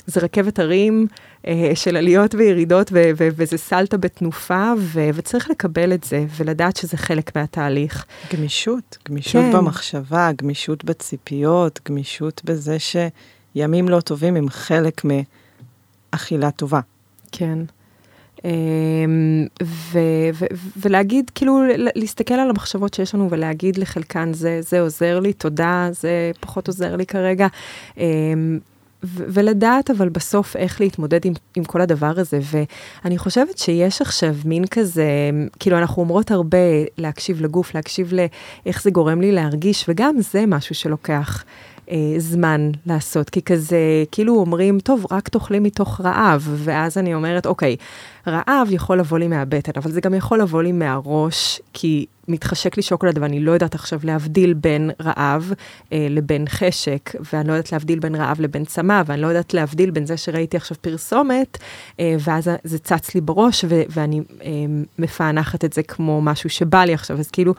[0.06, 1.06] זה רכבת הרים
[1.46, 6.76] אה, של עליות וירידות, ו- ו- וזה סלטה בתנופה, ו- וצריך לקבל את זה, ולדעת
[6.76, 8.04] שזה חלק מהתהליך.
[8.32, 9.52] גמישות, גמישות כן.
[9.52, 15.02] במחשבה, גמישות בציפיות, גמישות בזה שימים לא טובים הם חלק
[16.14, 16.80] מאכילה טובה.
[17.32, 17.58] כן.
[18.44, 19.98] אמ, ו-
[20.34, 25.88] ו- ולהגיד, כאילו, להסתכל על המחשבות שיש לנו ולהגיד לחלקן, זה, זה עוזר לי, תודה,
[25.92, 27.46] זה פחות עוזר לי כרגע.
[27.98, 28.58] אמ,
[29.04, 32.38] ו- ולדעת אבל בסוף איך להתמודד עם, עם כל הדבר הזה.
[32.42, 36.58] ואני חושבת שיש עכשיו מין כזה, כאילו אנחנו אומרות הרבה
[36.98, 41.44] להקשיב לגוף, להקשיב לאיך זה גורם לי להרגיש, וגם זה משהו שלוקח
[41.90, 43.78] אה, זמן לעשות, כי כזה,
[44.12, 47.76] כאילו אומרים, טוב, רק תאכלי מתוך רעב, ואז אני אומרת, אוקיי,
[48.26, 52.82] רעב יכול לבוא לי מהבטן, אבל זה גם יכול לבוא לי מהראש, כי מתחשק לי
[52.82, 55.52] שוקולד ואני לא יודעת עכשיו להבדיל בין רעב
[55.92, 59.90] אה, לבין חשק, ואני לא יודעת להבדיל בין רעב לבין צמא, ואני לא יודעת להבדיל
[59.90, 61.58] בין זה שראיתי עכשיו פרסומת,
[62.00, 64.50] אה, ואז זה צץ לי בראש, ו- ואני אה,
[64.98, 67.54] מפענחת את זה כמו משהו שבא לי עכשיו, אז כאילו...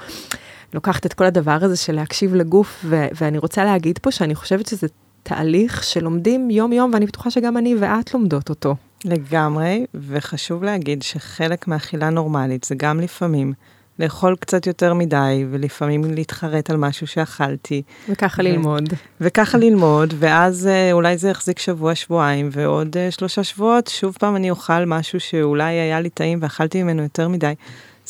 [0.73, 4.65] לוקחת את כל הדבר הזה של להקשיב לגוף, ו- ואני רוצה להגיד פה שאני חושבת
[4.65, 4.87] שזה
[5.23, 8.75] תהליך שלומדים יום-יום, ואני בטוחה שגם אני ואת לומדות אותו.
[9.05, 13.53] לגמרי, וחשוב להגיד שחלק מאכילה נורמלית זה גם לפעמים
[13.99, 17.81] לאכול קצת יותר מדי, ולפעמים להתחרט על משהו שאכלתי.
[18.09, 18.93] וככה ו- ללמוד.
[19.21, 24.49] וככה ללמוד, ואז אה, אולי זה יחזיק שבוע-שבועיים, ועוד uh, שלושה שבועות, שוב פעם אני
[24.49, 27.53] אוכל משהו שאולי היה לי טעים ואכלתי ממנו יותר מדי.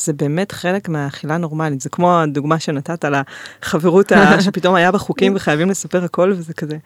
[0.00, 1.80] זה באמת חלק מהאכילה הנורמלית.
[1.80, 3.14] זה כמו הדוגמה שנתת על
[3.62, 4.12] החברות
[4.44, 6.76] שפתאום היה בחוקים וחייבים לספר הכל, וזה כזה,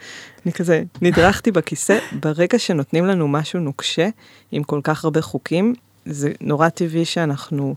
[0.46, 1.98] אני כזה נדרכתי בכיסא.
[2.20, 4.08] ברגע שנותנים לנו משהו נוקשה,
[4.52, 5.74] עם כל כך הרבה חוקים,
[6.06, 7.74] זה נורא טבעי שאנחנו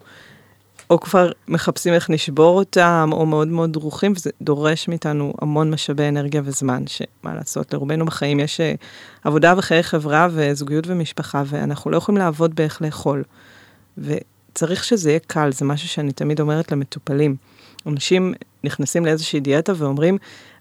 [0.90, 6.08] או כבר מחפשים איך נשבור אותם, או מאוד מאוד דרוכים, וזה דורש מאיתנו המון משאבי
[6.08, 8.74] אנרגיה וזמן, שמה לעשות, לרובנו בחיים יש אה,
[9.24, 13.24] עבודה וחיי חברה וזוגיות ומשפחה, ואנחנו לא יכולים לעבוד באיך לאכול.
[14.58, 17.36] צריך שזה יהיה קל, זה משהו שאני תמיד אומרת למטופלים.
[17.88, 18.34] אנשים
[18.64, 20.18] נכנסים לאיזושהי דיאטה ואומרים,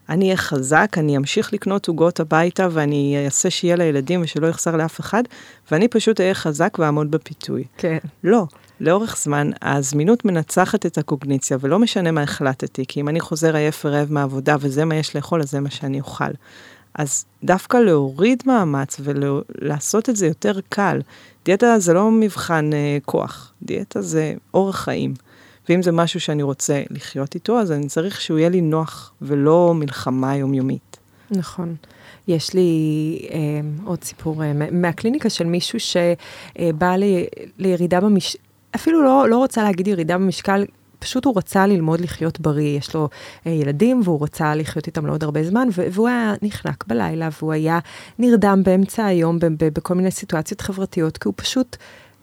[0.09, 5.01] אני אהיה חזק, אני אמשיך לקנות עוגות הביתה ואני אעשה שיהיה לילדים ושלא יחסר לאף
[5.01, 5.22] אחד,
[5.70, 7.64] ואני פשוט אהיה חזק ואעמוד בפיתוי.
[7.76, 7.99] כן.
[8.24, 8.44] לא,
[8.80, 13.84] לאורך זמן הזמינות מנצחת את הקוגניציה, ולא משנה מה החלטתי, כי אם אני חוזר עייף
[13.84, 16.24] ורעב מהעבודה וזה מה יש לאכול, אז זה מה שאני אוכל.
[16.99, 21.01] אז דווקא להוריד מאמץ ולעשות את זה יותר קל.
[21.44, 25.14] דיאטה זה לא מבחן uh, כוח, דיאטה זה אורח חיים.
[25.68, 29.74] ואם זה משהו שאני רוצה לחיות איתו, אז אני צריך שהוא יהיה לי נוח ולא
[29.74, 30.97] מלחמה יומיומית.
[31.30, 31.74] נכון.
[32.28, 33.38] יש לי אה,
[33.84, 37.26] עוד סיפור אה, מהקליניקה של מישהו שבא אה, לי,
[37.59, 38.38] לירידה במשקל,
[38.74, 40.64] אפילו לא, לא רוצה להגיד ירידה במשקל,
[40.99, 43.09] פשוט הוא רצה ללמוד לחיות בריא, יש לו
[43.47, 47.78] אה, ילדים והוא רצה לחיות איתם לעוד הרבה זמן, והוא היה נחנק בלילה והוא היה
[48.18, 51.76] נרדם באמצע היום בכל מיני סיטואציות חברתיות, כי הוא פשוט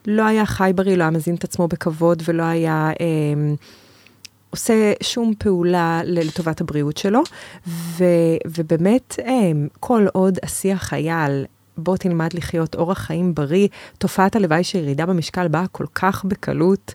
[0.07, 2.91] לא היה חי בריא, לא היה מזין את עצמו בכבוד ולא היה...
[3.01, 3.53] אה,
[4.49, 7.21] עושה שום פעולה לטובת הבריאות שלו,
[7.67, 8.03] ו,
[8.47, 11.45] ובאמת, אה, כל עוד השיח היה על
[11.77, 13.67] בוא תלמד לחיות אורח חיים בריא,
[13.97, 16.93] תופעת הלוואי של ירידה במשקל באה כל כך בקלות,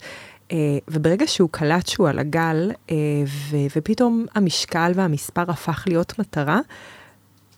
[0.89, 2.93] וברגע שהוא קלט שהוא על הגל, uh,
[3.27, 6.61] ו- ופתאום המשקל והמספר הפך להיות מטרה,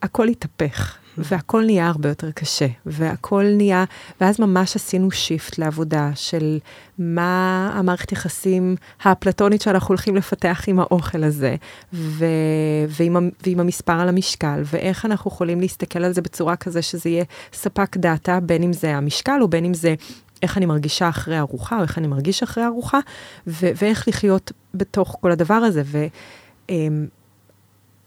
[0.02, 3.84] הכל התהפך, והכל נהיה הרבה יותר קשה, והכל נהיה,
[4.20, 6.58] ואז ממש עשינו shift לעבודה של
[6.98, 11.56] מה המערכת יחסים האפלטונית שאנחנו הולכים לפתח עם האוכל הזה,
[11.92, 12.24] ו-
[12.88, 17.24] ועם, ועם המספר על המשקל, ואיך אנחנו יכולים להסתכל על זה בצורה כזה שזה יהיה
[17.52, 19.94] ספק data, בין אם זה המשקל או בין אם זה
[20.42, 22.98] איך אני מרגישה אחרי ארוחה, או איך אני מרגיש אחרי ארוחה,
[23.46, 25.82] ו- ואיך לחיות בתוך כל הדבר הזה.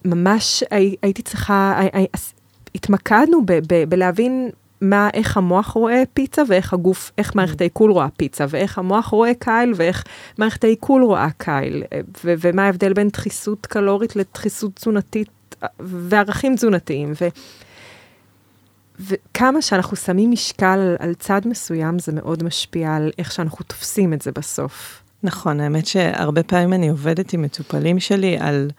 [0.06, 2.08] וממש אמ, הי- הייתי צריכה, הי- הי-
[2.76, 4.50] התמקדנו ב- ב- בלהבין
[4.82, 7.64] מה, איך המוח רואה פיצה ואיך הגוף, איך מערכת mm.
[7.64, 10.04] העיכול רואה פיצה, ואיך המוח רואה קייל ואיך
[10.38, 11.84] מערכת העיכול רואה קייל,
[12.26, 17.14] ו- ומה ההבדל בין דחיסות קלורית לדחיסות תזונתית וערכים תזונתיים.
[17.22, 17.28] ו-
[19.00, 24.22] וכמה שאנחנו שמים משקל על צד מסוים, זה מאוד משפיע על איך שאנחנו תופסים את
[24.22, 25.04] זה בסוף.
[25.24, 28.70] נכון, האמת שהרבה פעמים אני עובדת עם מטופלים שלי על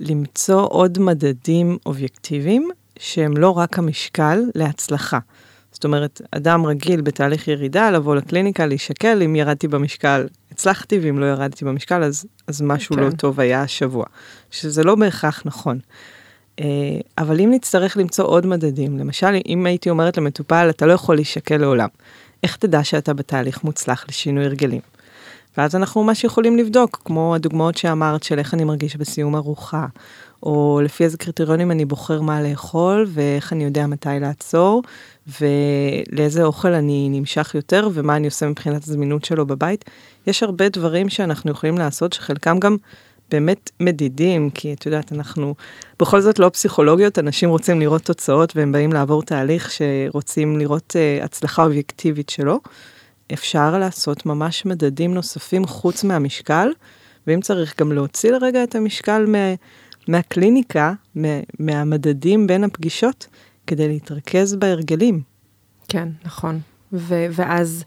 [0.00, 5.18] למצוא עוד מדדים אובייקטיביים שהם לא רק המשקל להצלחה.
[5.72, 11.26] זאת אומרת, אדם רגיל בתהליך ירידה, לבוא לקליניקה, להישקל, אם ירדתי במשקל, הצלחתי, ואם לא
[11.26, 13.06] ירדתי במשקל, אז, אז משהו לא כן.
[13.06, 14.04] לא טוב היה השבוע.
[14.50, 15.78] שזה לא בהכרח נכון.
[17.18, 21.56] אבל אם נצטרך למצוא עוד מדדים, למשל, אם הייתי אומרת למטופל, אתה לא יכול להישקל
[21.56, 21.88] לעולם,
[22.42, 24.80] איך תדע שאתה בתהליך מוצלח לשינוי הרגלים?
[25.56, 29.86] ואז אנחנו ממש יכולים לבדוק, כמו הדוגמאות שאמרת של איך אני מרגיש בסיום ארוחה,
[30.42, 34.82] או לפי איזה קריטריונים אני בוחר מה לאכול, ואיך אני יודע מתי לעצור,
[35.40, 39.84] ולאיזה אוכל אני נמשך יותר, ומה אני עושה מבחינת הזמינות שלו בבית.
[40.26, 42.76] יש הרבה דברים שאנחנו יכולים לעשות, שחלקם גם
[43.32, 45.54] באמת מדידים, כי את יודעת, אנחנו
[46.00, 51.24] בכל זאת לא פסיכולוגיות, אנשים רוצים לראות תוצאות, והם באים לעבור תהליך שרוצים לראות uh,
[51.24, 52.60] הצלחה אובייקטיבית שלו.
[53.32, 56.68] אפשר לעשות ממש מדדים נוספים חוץ מהמשקל,
[57.26, 59.54] ואם צריך גם להוציא לרגע את המשקל מה,
[60.08, 61.28] מהקליניקה, מה,
[61.58, 63.26] מהמדדים בין הפגישות,
[63.66, 65.20] כדי להתרכז בהרגלים.
[65.88, 66.60] כן, נכון.
[66.92, 67.84] ו- ואז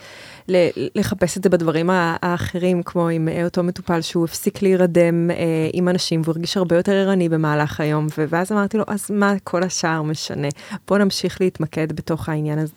[0.96, 5.36] לחפש את זה בדברים האחרים, כמו עם אותו מטופל שהוא הפסיק להירדם אה,
[5.74, 9.34] עם אנשים והוא הרגיש הרבה יותר ערני במהלך היום, ו- ואז אמרתי לו, אז מה
[9.44, 10.48] כל השאר משנה?
[10.88, 12.74] בוא נמשיך להתמקד בתוך העניין הזה.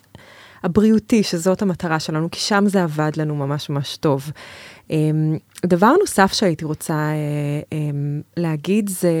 [0.63, 4.31] הבריאותי, שזאת המטרה שלנו, כי שם זה עבד לנו ממש ממש טוב.
[4.89, 7.09] אמ, דבר נוסף שהייתי רוצה
[7.71, 9.11] אמ, להגיד זה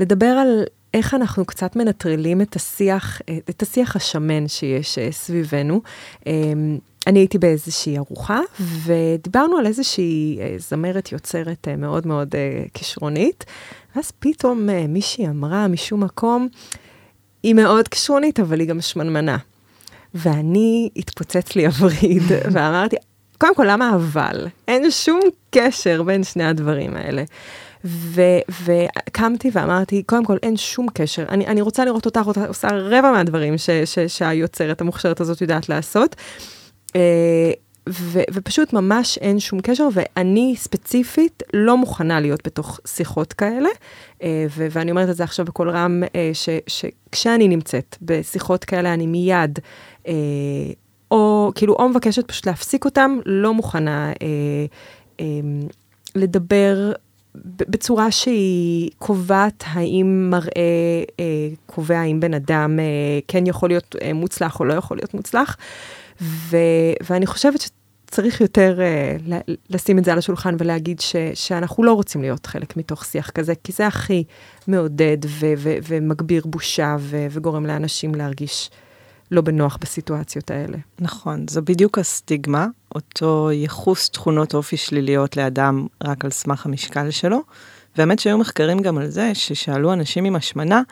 [0.00, 0.64] לדבר על
[0.94, 3.20] איך אנחנו קצת מנטרלים את השיח,
[3.50, 5.80] את השיח השמן שיש אה, סביבנו.
[6.26, 12.34] אמ, אני הייתי באיזושהי ארוחה, ודיברנו על איזושהי אה, זמרת יוצרת אה, מאוד מאוד
[12.74, 13.44] כישרונית,
[13.96, 16.48] ואז פתאום מישהי אמרה משום מקום,
[17.42, 19.36] היא מאוד כישרונית, אבל היא גם שמנמנה.
[20.14, 22.22] ואני, התפוצץ לי הווריד,
[22.52, 22.96] ואמרתי,
[23.38, 24.48] קודם כל, למה אבל?
[24.68, 25.20] אין שום
[25.50, 27.24] קשר בין שני הדברים האלה.
[28.64, 31.24] וקמתי ואמרתי, קודם כל, אין שום קשר.
[31.28, 35.68] אני, אני רוצה לראות אותך אותה, עושה רבע מהדברים ש, ש, שהיוצרת המוכשרת הזאת יודעת
[35.68, 36.16] לעשות.
[36.96, 37.52] אה,
[37.88, 43.68] ו, ופשוט ממש אין שום קשר, ואני ספציפית לא מוכנה להיות בתוך שיחות כאלה,
[44.22, 46.30] אה, ו, ואני אומרת את זה עכשיו בקול רם, אה,
[46.66, 49.58] שכשאני נמצאת בשיחות כאלה, אני מיד,
[51.10, 54.12] או כאילו, או מבקשת פשוט להפסיק אותם, לא מוכנה
[56.14, 56.92] לדבר
[57.44, 60.50] בצורה שהיא קובעת האם מראה
[61.20, 62.84] אה, קובע האם בן אדם אה,
[63.28, 65.56] כן יכול להיות אה, מוצלח או לא יכול להיות מוצלח.
[66.20, 66.56] ו,
[67.08, 69.16] ואני חושבת שצריך יותר אה,
[69.70, 73.52] לשים את זה על השולחן ולהגיד ש, שאנחנו לא רוצים להיות חלק מתוך שיח כזה,
[73.64, 74.24] כי זה הכי
[74.66, 78.70] מעודד ו, ו, ומגביר בושה ו, וגורם לאנשים להרגיש
[79.30, 80.78] לא בנוח בסיטואציות האלה.
[81.00, 87.40] נכון, זו בדיוק הסטיגמה, אותו ייחוס תכונות אופי שליליות לאדם רק על סמך המשקל שלו.
[87.96, 90.82] והאמת שהיו מחקרים גם על זה, ששאלו אנשים עם השמנה,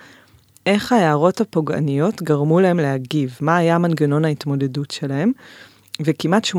[0.66, 5.32] איך ההערות הפוגעניות גרמו להם להגיב, מה היה מנגנון ההתמודדות שלהם,
[6.00, 6.56] וכמעט 80%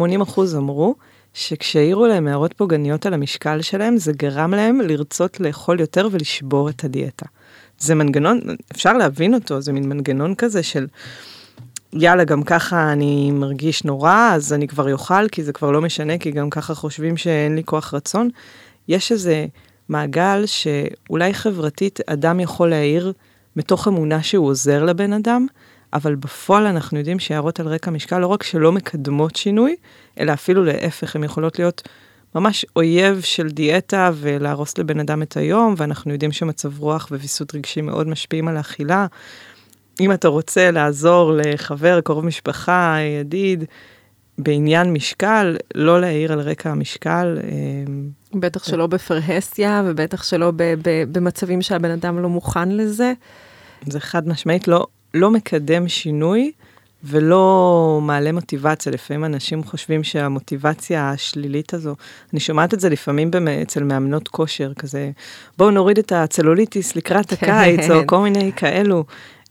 [0.58, 0.96] אמרו
[1.34, 6.84] שכשהעירו להם הערות פוגעניות על המשקל שלהם, זה גרם להם לרצות לאכול יותר ולשבור את
[6.84, 7.26] הדיאטה.
[7.80, 8.40] זה מנגנון,
[8.72, 10.88] אפשר להבין אותו, זה מין מנגנון כזה של
[11.96, 16.18] יאללה, גם ככה אני מרגיש נורא, אז אני כבר אוכל, כי זה כבר לא משנה,
[16.18, 18.30] כי גם ככה חושבים שאין לי כוח רצון.
[18.88, 19.46] יש איזה
[19.90, 23.14] מעגל שאולי חברתית אדם יכול להעיר
[23.56, 25.48] מתוך אמונה שהוא עוזר לבן אדם,
[25.94, 29.76] אבל בפועל אנחנו יודעים שהערות על רקע משקל לא רק שלא מקדמות שינוי,
[30.20, 31.90] אלא אפילו להפך, הן יכולות להיות
[32.36, 37.82] ממש אויב של דיאטה ולהרוס לבן אדם את היום, ואנחנו יודעים שמצב רוח וויסות רגשי
[37.82, 39.08] מאוד משפיעים על האכילה.
[40.00, 43.64] אם אתה רוצה לעזור לחבר, קרוב משפחה, ידיד,
[44.38, 47.38] בעניין משקל, לא להעיר על רקע המשקל.
[47.44, 47.50] אה,
[48.34, 50.52] בטח שלא בפרהסיה, ובטח שלא
[51.12, 53.14] במצבים שהבן אדם לא מוכן לזה.
[53.88, 56.52] זה חד משמעית לא, לא מקדם שינוי
[57.04, 58.92] ולא מעלה מוטיבציה.
[58.92, 61.96] לפעמים אנשים חושבים שהמוטיבציה השלילית הזו,
[62.34, 63.32] אני שומעת את זה לפעמים
[63.62, 65.12] אצל מאמנות כושר, כזה,
[65.58, 69.04] בואו נוריד את הצלוליטיס לקראת הקיץ, או כל מיני כאלו.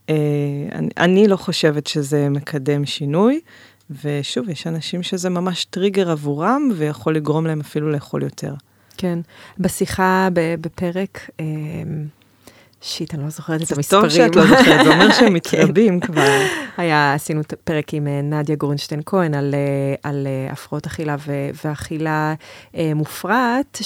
[0.08, 0.14] אה,
[0.72, 3.40] אני, אני לא חושבת שזה מקדם שינוי,
[4.04, 8.54] ושוב, יש אנשים שזה ממש טריגר עבורם, ויכול לגרום להם אפילו לאכול יותר.
[8.96, 9.18] כן,
[9.58, 11.44] בשיחה בפרק, אה,
[12.82, 14.08] שיט, אני לא זוכרת את המספרים.
[14.10, 15.32] זה טוב שאת לא זוכרת, זה אומר שהם כן.
[15.32, 16.38] מתרבים כבר.
[16.76, 19.54] היה, עשינו פרק עם אה, נדיה גורנשטיין כהן על,
[20.02, 21.16] על הפרעות אכילה
[21.64, 22.34] ואכילה
[22.94, 23.78] מופרעת.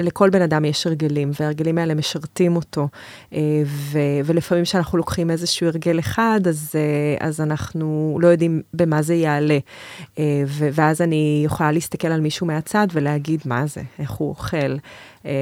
[0.00, 2.88] לכל בן אדם יש הרגלים, וההרגלים האלה משרתים אותו.
[3.32, 9.02] אה, ו, ולפעמים כשאנחנו לוקחים איזשהו הרגל אחד, אז, אה, אז אנחנו לא יודעים במה
[9.02, 9.58] זה יעלה.
[10.18, 14.76] אה, ו, ואז אני יכולה להסתכל על מישהו מהצד ולהגיד, מה זה, איך הוא אוכל,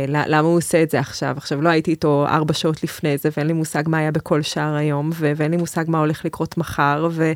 [0.09, 1.35] למה הוא עושה את זה עכשיו.
[1.37, 4.75] עכשיו, לא הייתי איתו ארבע שעות לפני זה, ואין לי מושג מה היה בכל שער
[4.75, 7.33] היום, ו- ואין לי מושג מה הולך לקרות מחר, ו...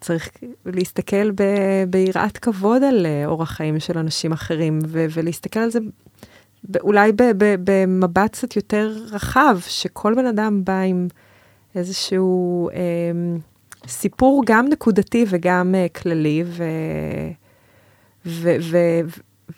[0.00, 0.30] צריך
[0.66, 1.30] להסתכל
[1.88, 5.78] ביראת כבוד על אורח חיים של אנשים אחרים, ולהסתכל על זה
[6.80, 7.12] אולי
[7.64, 11.08] במבט קצת יותר רחב, שכל בן אדם בא עם
[11.74, 12.76] איזשהו אה,
[13.88, 16.64] סיפור גם נקודתי וגם אה, כללי, ו,
[18.26, 18.76] ו, ו,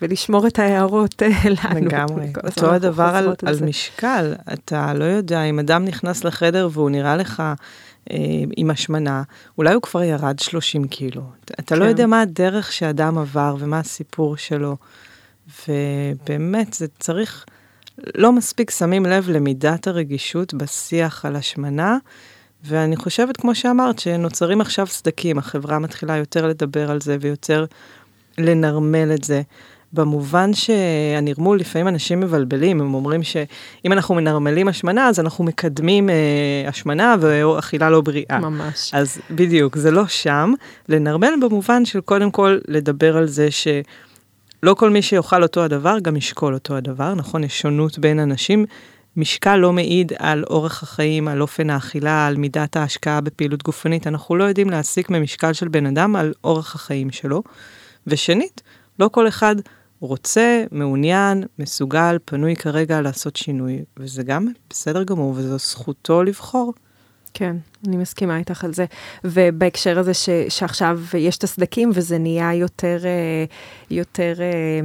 [0.03, 1.22] ולשמור את ההערות
[1.64, 1.86] לנו.
[1.86, 2.32] לגמרי.
[2.44, 4.34] אותו הדבר על, על משקל.
[4.53, 7.42] אתה לא יודע, אם אדם נכנס לחדר והוא נראה לך
[8.11, 8.16] אה,
[8.57, 9.22] עם השמנה,
[9.59, 11.22] אולי הוא כבר ירד 30 קילו.
[11.44, 11.84] אתה לא כן.
[11.84, 14.76] לא יודע מה הדרך שאדם עבר ומה הסיפור שלו.
[15.68, 17.44] ובאמת, זה צריך,
[18.14, 21.98] לא מספיק שמים לב למידת הרגישות בשיח על השמנה,
[22.64, 27.64] ואני חושבת, כמו שאמרת, שנוצרים עכשיו סדקים, החברה מתחילה יותר לדבר על זה ויותר
[28.38, 29.42] לנרמל את זה.
[29.92, 36.14] במובן שהנרמול, לפעמים אנשים מבלבלים, הם אומרים שאם אנחנו מנרמלים השמנה, אז אנחנו מקדמים אה,
[36.68, 38.38] השמנה ואכילה לא בריאה.
[38.40, 38.90] ממש.
[38.94, 40.53] אז בדיוק, זה לא שם.
[40.88, 43.68] לנרמל במובן של קודם כל לדבר על זה ש...
[44.62, 47.44] לא כל מי שיאכל אותו הדבר גם ישקול אותו הדבר, נכון?
[47.44, 48.64] יש שונות בין אנשים.
[49.16, 54.06] משקל לא מעיד על אורך החיים, על אופן האכילה, על מידת ההשקעה בפעילות גופנית.
[54.06, 57.42] אנחנו לא יודעים להסיק ממשקל של בן אדם על אורך החיים שלו.
[58.06, 58.62] ושנית,
[58.98, 59.56] לא כל אחד
[60.00, 66.72] רוצה, מעוניין, מסוגל, פנוי כרגע לעשות שינוי, וזה גם בסדר גמור, וזו זכותו לבחור.
[67.34, 67.56] כן,
[67.86, 68.84] אני מסכימה איתך על זה.
[69.24, 73.44] ובהקשר הזה ש, שעכשיו יש את הסדקים וזה נהיה יותר, אה,
[73.90, 74.80] יותר אה,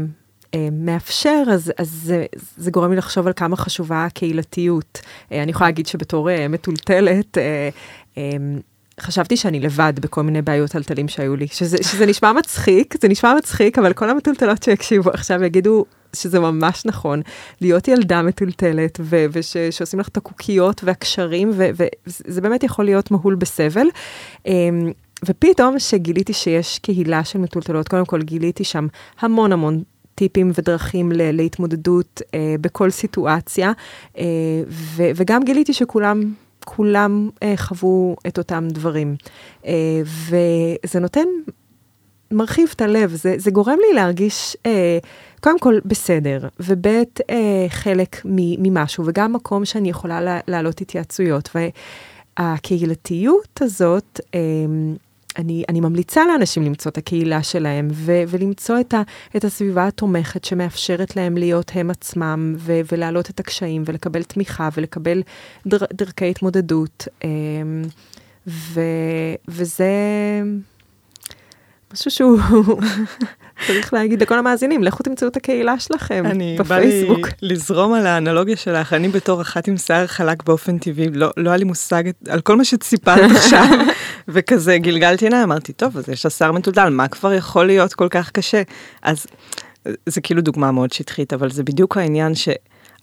[0.54, 2.26] אה, מאפשר, אז, אז זה,
[2.58, 5.02] זה גורם לי לחשוב על כמה חשובה הקהילתיות.
[5.32, 7.38] אני יכולה להגיד שבתור מטולטלת,
[9.00, 13.34] חשבתי שאני לבד בכל מיני בעיות טלטלים שהיו לי, שזה, שזה נשמע מצחיק, זה נשמע
[13.38, 15.86] מצחיק, אבל כל המטולטלות שיקשיבו עכשיו יגידו
[16.16, 17.22] שזה ממש נכון,
[17.62, 19.00] להיות ילדה מטולטלת,
[19.32, 23.88] ושעושים לך את הקוקיות והקשרים, וזה באמת יכול להיות מהול בסבל.
[24.46, 24.92] אמ,
[25.26, 28.88] ופתאום שגיליתי שיש קהילה של מטולטלות, קודם כל גיליתי שם
[29.20, 29.84] המון המון
[30.16, 33.72] טיפים ודרכים להתמודדות אה, בכל סיטואציה,
[34.18, 34.24] אה,
[34.68, 36.22] ו- וגם גיליתי שכולם
[36.66, 39.16] כולם אה, חוו את אותם דברים.
[39.66, 41.28] אה, וזה נותן,
[42.32, 44.98] מרחיב את הלב, זה, זה גורם לי להרגיש, אה,
[45.40, 46.88] קודם כל, בסדר, וב'
[47.30, 51.50] אה, חלק ממשהו, וגם מקום שאני יכולה להעלות התייעצויות.
[52.40, 54.40] והקהילתיות הזאת, אה,
[55.38, 59.02] אני, אני ממליצה לאנשים למצוא את הקהילה שלהם ו, ולמצוא את, ה,
[59.36, 65.22] את הסביבה התומכת שמאפשרת להם להיות הם עצמם ו, ולהעלות את הקשיים ולקבל תמיכה ולקבל
[65.68, 67.08] דר, דרכי התמודדות.
[67.24, 67.30] אמ,
[68.48, 68.82] ו,
[69.48, 69.94] וזה
[71.96, 72.40] משהו שהוא
[73.68, 77.18] צריך להגיד לכל המאזינים, לכו תמצאו את הקהילה שלכם אני בפייסבוק.
[77.18, 81.10] אני בא לי לזרום על האנלוגיה שלך, אני בתור אחת עם שיער חלק באופן טבעי,
[81.10, 83.68] לא, לא היה לי מושג על כל מה שציפרת עכשיו,
[84.28, 88.08] וכזה גלגלתי עיניים, אמרתי, טוב, אז יש לה שיער מטולטל, מה כבר יכול להיות כל
[88.10, 88.62] כך קשה?
[89.02, 89.26] אז
[90.06, 92.50] זה כאילו דוגמה מאוד שטחית, אבל זה בדיוק העניין ש...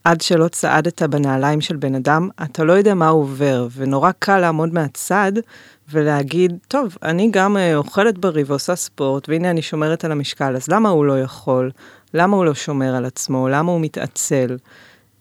[0.05, 4.39] עד שלא צעדת בנעליים של בן אדם, אתה לא יודע מה הוא עובר, ונורא קל
[4.39, 5.33] לעמוד מהצד
[5.91, 10.69] ולהגיד, טוב, אני גם uh, אוכלת בריא ועושה ספורט, והנה אני שומרת על המשקל, אז
[10.69, 11.71] למה הוא לא יכול?
[12.15, 13.49] למה הוא לא שומר על עצמו?
[13.49, 14.57] למה הוא מתעצל?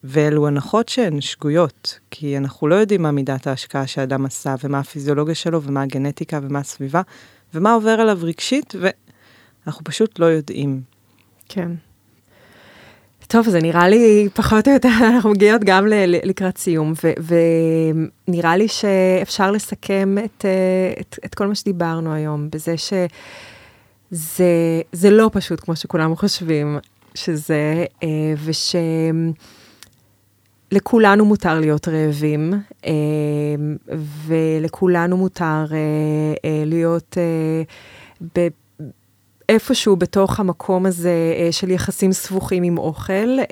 [0.03, 5.35] ואלו הנחות שהן שגויות, כי אנחנו לא יודעים מה מידת ההשקעה שאדם עשה, ומה הפיזיולוגיה
[5.35, 7.01] שלו, ומה הגנטיקה, ומה הסביבה,
[7.53, 10.81] ומה עובר עליו רגשית, ואנחנו פשוט לא יודעים.
[11.49, 11.71] כן.
[13.31, 15.85] טוב, זה נראה לי פחות או יותר, אנחנו מגיעות גם
[16.23, 16.93] לקראת סיום,
[18.27, 22.75] ונראה לי שאפשר לסכם את, אה, את, את כל מה שדיברנו היום, בזה
[24.11, 26.77] שזה לא פשוט כמו שכולם חושבים
[27.15, 28.75] שזה, אה, וש...
[30.71, 32.53] לכולנו מותר להיות רעבים,
[32.85, 32.91] אה,
[34.27, 35.65] ולכולנו מותר
[36.65, 37.17] להיות
[39.49, 43.45] איפשהו בתוך המקום הזה אה, של יחסים סבוכים עם אוכל, אה,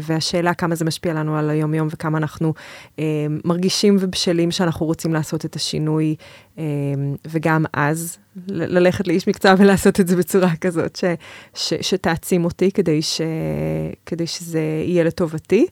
[0.00, 2.54] והשאלה כמה זה משפיע לנו על היום-יום וכמה אנחנו
[2.98, 3.04] אה,
[3.44, 6.14] מרגישים ובשלים שאנחנו רוצים לעשות את השינוי,
[7.26, 11.04] וגם אז ללכת לאיש מקצוע ולעשות את זה בצורה כזאת ש,
[11.54, 13.20] ש, שתעצים אותי כדי, ש,
[14.06, 15.66] כדי שזה יהיה לטובתי.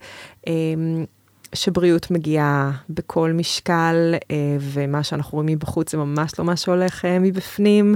[1.57, 7.18] שבריאות מגיעה בכל משקל, אה, ומה שאנחנו רואים מבחוץ זה ממש לא מה שהולך אה,
[7.18, 7.94] מבפנים,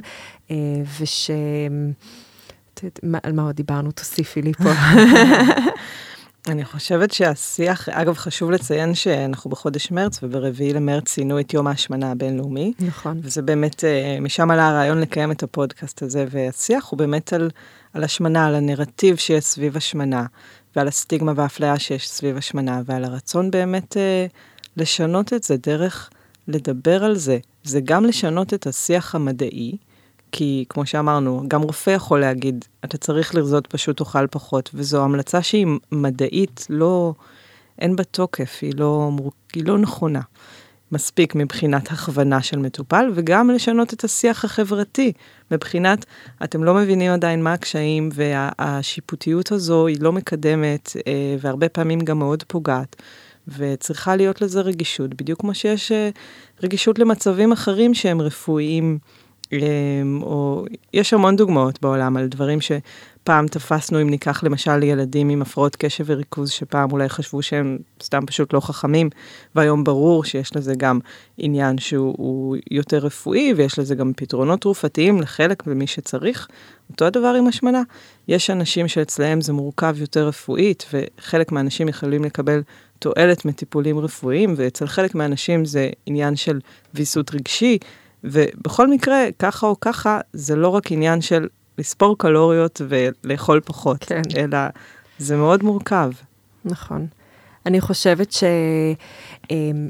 [0.51, 0.57] אה,
[1.01, 1.31] וש...
[3.23, 3.93] על מה עוד דיברנו?
[3.93, 4.71] תוסיפי לי פה.
[6.53, 12.11] אני חושבת שהשיח, אגב, חשוב לציין שאנחנו בחודש מרץ, וברביעי למרץ ציינו את יום ההשמנה
[12.11, 12.73] הבינלאומי.
[12.79, 13.21] נכון.
[13.23, 13.85] וזה באמת,
[14.21, 17.51] משם עלה הרעיון לקיים את הפודקאסט הזה, והשיח הוא באמת על,
[17.95, 20.27] על השמנה, על הנרטיב שיש סביב השמנה.
[20.77, 24.27] ועל הסטיגמה והאפליה שיש סביב השמנה, ועל הרצון באמת אה,
[24.77, 26.11] לשנות את זה דרך
[26.49, 27.39] לדבר על זה.
[27.65, 29.77] זה גם לשנות את השיח המדעי,
[30.33, 35.43] כי כמו שאמרנו, גם רופא יכול להגיד, אתה צריך לרזות פשוט תאכל פחות, וזו המלצה
[35.43, 37.15] שהיא מדעית, לא,
[37.79, 39.11] אין בה תוקף, היא לא,
[39.55, 40.21] היא לא נכונה.
[40.93, 45.13] מספיק מבחינת הכוונה של מטופל, וגם לשנות את השיח החברתי,
[45.51, 46.07] מבחינת,
[46.45, 52.19] אתם לא מבינים עדיין מה הקשיים, והשיפוטיות הזו היא לא מקדמת, אה, והרבה פעמים גם
[52.19, 52.97] מאוד פוגעת.
[53.59, 56.11] וצריכה להיות לזה רגישות, בדיוק כמו שיש אה,
[56.63, 58.99] רגישות למצבים אחרים שהם רפואיים,
[60.23, 65.77] או יש המון דוגמאות בעולם על דברים שפעם תפסנו, אם ניקח למשל ילדים עם הפרעות
[65.77, 69.11] קשב וריכוז, שפעם אולי חשבו שהם סתם פשוט לא חכמים,
[69.55, 70.99] והיום ברור שיש לזה גם
[71.39, 76.49] עניין שהוא יותר רפואי, ויש לזה גם פתרונות תרופתיים לחלק ממי שצריך.
[76.91, 77.83] אותו הדבר עם השמנה.
[78.29, 82.63] יש אנשים שאצלהם זה מורכב יותר רפואית, וחלק מהאנשים יכולים לקבל
[82.99, 86.61] תועלת מטיפולים רפואיים, ואצל חלק מהאנשים זה עניין של
[86.95, 87.79] ויסות רגשי,
[88.25, 91.49] ובכל מקרה, ככה או ככה, זה לא רק עניין של
[91.79, 94.23] לספור קלוריות ולאכול פחות, כן.
[94.37, 94.59] אלא
[95.19, 96.11] זה מאוד מורכב.
[96.65, 97.07] נכון.
[97.67, 98.45] אני חושבת ש...
[99.51, 99.89] אמ,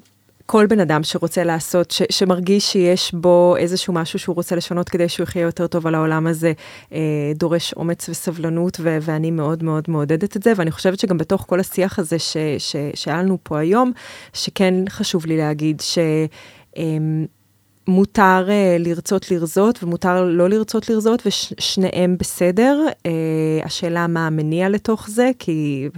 [0.68, 5.24] בן אדם שרוצה לעשות, ש, שמרגיש שיש בו איזשהו משהו שהוא רוצה לשנות כדי שהוא
[5.24, 6.52] יחיה יותר טוב על העולם הזה,
[6.92, 6.98] אה,
[7.34, 11.60] דורש אומץ וסבלנות, ו, ואני מאוד מאוד מעודדת את זה, ואני חושבת שגם בתוך כל
[11.60, 12.16] השיח הזה
[12.94, 13.92] שהיה לנו פה היום,
[14.32, 15.98] שכן חשוב לי להגיד ש...
[17.88, 22.86] מותר uh, לרצות לרזות ומותר לא לרצות לרזות, ושניהם בסדר.
[22.88, 25.88] Uh, השאלה מה המניע לתוך זה, כי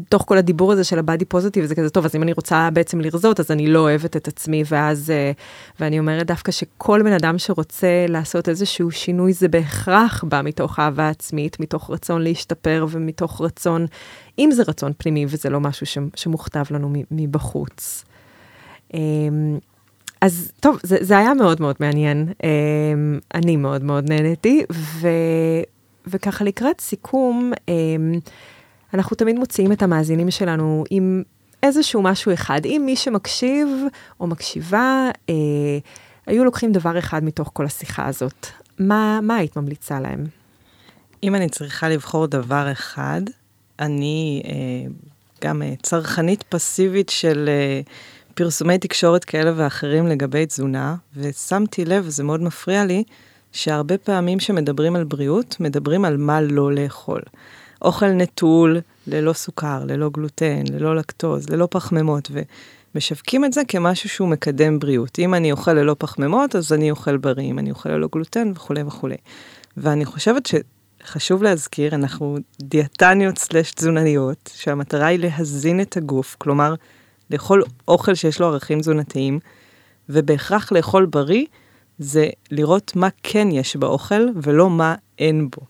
[0.00, 3.00] בתוך כל הדיבור הזה של הבאדי פוזיטיב, זה כזה טוב, אז אם אני רוצה בעצם
[3.00, 5.38] לרזות, אז אני לא אוהבת את עצמי, ואז, uh,
[5.80, 11.08] ואני אומרת דווקא שכל בן אדם שרוצה לעשות איזשהו שינוי, זה בהכרח בא מתוך אהבה
[11.08, 13.86] עצמית, מתוך רצון להשתפר ומתוך רצון,
[14.38, 15.86] אם זה רצון פנימי וזה לא משהו
[16.16, 18.04] שמוכתב לנו מבחוץ.
[20.20, 22.28] אז טוב, זה, זה היה מאוד מאוד מעניין.
[22.32, 22.44] Um,
[23.34, 25.08] אני מאוד מאוד נהניתי, ו,
[26.06, 28.30] וככה לקראת סיכום, um,
[28.94, 31.22] אנחנו תמיד מוציאים את המאזינים שלנו עם
[31.62, 32.60] איזשהו משהו אחד.
[32.64, 33.68] אם מי שמקשיב
[34.20, 35.30] או מקשיבה, uh,
[36.26, 38.46] היו לוקחים דבר אחד מתוך כל השיחה הזאת,
[38.78, 40.26] מה, מה היית ממליצה להם?
[41.22, 43.22] אם אני צריכה לבחור דבר אחד,
[43.78, 44.48] אני uh,
[45.44, 47.48] גם uh, צרכנית פסיבית של...
[47.84, 47.90] Uh,
[48.34, 53.04] פרסומי תקשורת כאלה ואחרים לגבי תזונה, ושמתי לב, וזה מאוד מפריע לי,
[53.52, 57.20] שהרבה פעמים שמדברים על בריאות, מדברים על מה לא לאכול.
[57.82, 62.30] אוכל נטול, ללא סוכר, ללא גלוטן, ללא לקטוז, ללא פחמימות,
[62.94, 65.18] ומשווקים את זה כמשהו שהוא מקדם בריאות.
[65.18, 68.82] אם אני אוכל ללא פחמימות, אז אני אוכל בריא, אם אני אוכל ללא גלוטן וכולי
[68.82, 69.16] וכולי.
[69.76, 70.48] ואני חושבת
[71.02, 76.74] שחשוב להזכיר, אנחנו דיאטניות סלש תזונניות, שהמטרה היא להזין את הגוף, כלומר,
[77.30, 79.38] לאכול אוכל שיש לו ערכים תזונתיים,
[80.08, 81.44] ובהכרח לאכול בריא
[81.98, 85.62] זה לראות מה כן יש באוכל ולא מה אין בו.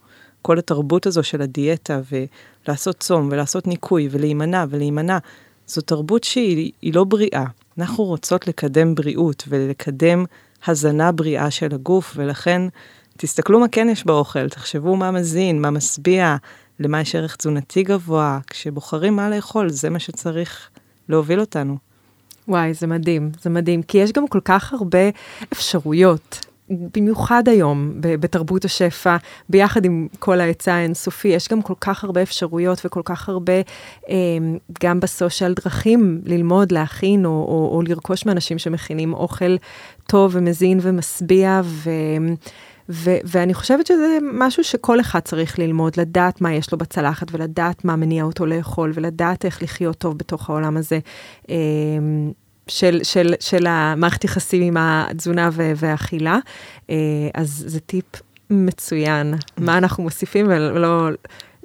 [0.42, 2.00] כל התרבות הזו של הדיאטה
[2.66, 5.18] ולעשות צום ולעשות ניקוי ולהימנע ולהימנע,
[5.66, 7.44] זו תרבות שהיא לא בריאה.
[7.78, 10.24] אנחנו רוצות לקדם בריאות ולקדם
[10.66, 12.62] הזנה בריאה של הגוף, ולכן
[13.16, 16.36] תסתכלו מה כן יש באוכל, תחשבו מה מזין, מה משביע,
[16.80, 18.38] למה יש ערך תזונתי גבוה.
[18.46, 20.69] כשבוחרים מה לאכול, זה מה שצריך
[21.10, 21.76] להוביל אותנו.
[22.48, 25.08] וואי, זה מדהים, זה מדהים, כי יש גם כל כך הרבה
[25.52, 26.46] אפשרויות.
[26.94, 29.16] במיוחד היום בתרבות השפע,
[29.48, 33.52] ביחד עם כל ההיצע האינסופי, יש גם כל כך הרבה אפשרויות וכל כך הרבה,
[34.08, 39.56] אמ, גם בסושיאל, דרכים ללמוד, להכין או, או, או לרכוש מאנשים שמכינים אוכל
[40.06, 41.90] טוב ומזין ומשביע, ו...
[42.90, 47.84] ו- ואני חושבת שזה משהו שכל אחד צריך ללמוד, לדעת מה יש לו בצלחת ולדעת
[47.84, 50.98] מה מניע אותו לאכול ולדעת איך לחיות טוב בתוך העולם הזה
[51.48, 52.32] אמ,
[52.66, 56.38] של, של, של המערכת יחסים עם התזונה והאכילה.
[56.90, 56.96] אה,
[57.34, 58.04] אז זה טיפ
[58.50, 59.34] מצוין.
[59.58, 61.08] מה אנחנו מוסיפים ולא...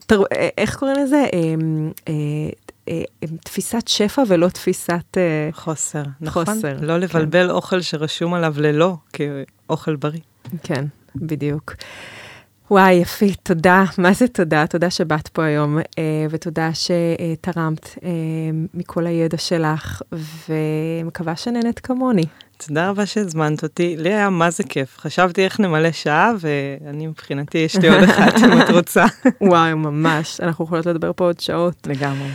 [0.06, 0.24] תר,
[0.58, 1.26] איך קוראים לזה?
[1.34, 3.04] אמ, אה,
[3.44, 5.18] תפיסת שפע ולא תפיסת
[5.52, 6.04] חוסר.
[6.22, 6.78] נכון, חוסר.
[6.82, 7.50] לא לבלבל כן.
[7.50, 10.22] אוכל שרשום עליו ללא כאוכל בריא.
[10.64, 10.86] כן.
[11.16, 11.76] בדיוק.
[12.72, 13.84] וואי, יפי, תודה.
[13.98, 14.68] מה זה תודה?
[14.68, 18.10] תודה שבאת פה היום, אה, ותודה שתרמת אה,
[18.74, 20.02] מכל הידע שלך,
[20.50, 22.24] ומקווה שנהנית כמוני.
[22.68, 24.98] תודה רבה שהזמנת אותי, לי היה מה זה כיף.
[25.00, 29.06] חשבתי איך נמלא שעה, ואני מבחינתי, יש לי עוד אחת אם את רוצה.
[29.42, 31.88] וואי, ממש, אנחנו יכולות לדבר פה עוד שעות.
[31.88, 32.30] לגמרי.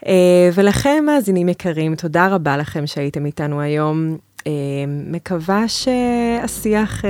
[0.00, 0.06] Uh,
[0.54, 4.16] ולכם, מאזינים יקרים, תודה רבה לכם שהייתם איתנו היום.
[4.86, 7.04] מקווה שהשיח...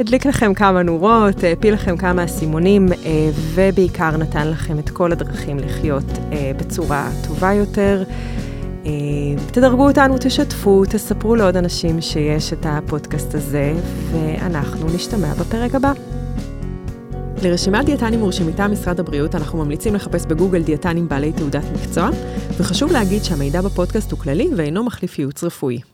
[0.00, 5.58] הדליק לכם כמה נורות, הפיל לכם כמה אסימונים, אה, ובעיקר נתן לכם את כל הדרכים
[5.58, 8.02] לחיות אה, בצורה טובה יותר.
[9.52, 13.74] תדרגו אותנו, תשתפו, תספרו לעוד אנשים שיש את הפודקאסט הזה,
[14.12, 15.92] ואנחנו נשתמע בפרק הבא.
[17.42, 22.10] לרשימת דיאטנים מורשים מטעם משרד הבריאות אנחנו ממליצים לחפש בגוגל דיאטנים בעלי תעודת מקצוע,
[22.58, 25.91] וחשוב להגיד שהמידע בפודקאסט הוא כללי ואינו מחליף ייעוץ רפואי.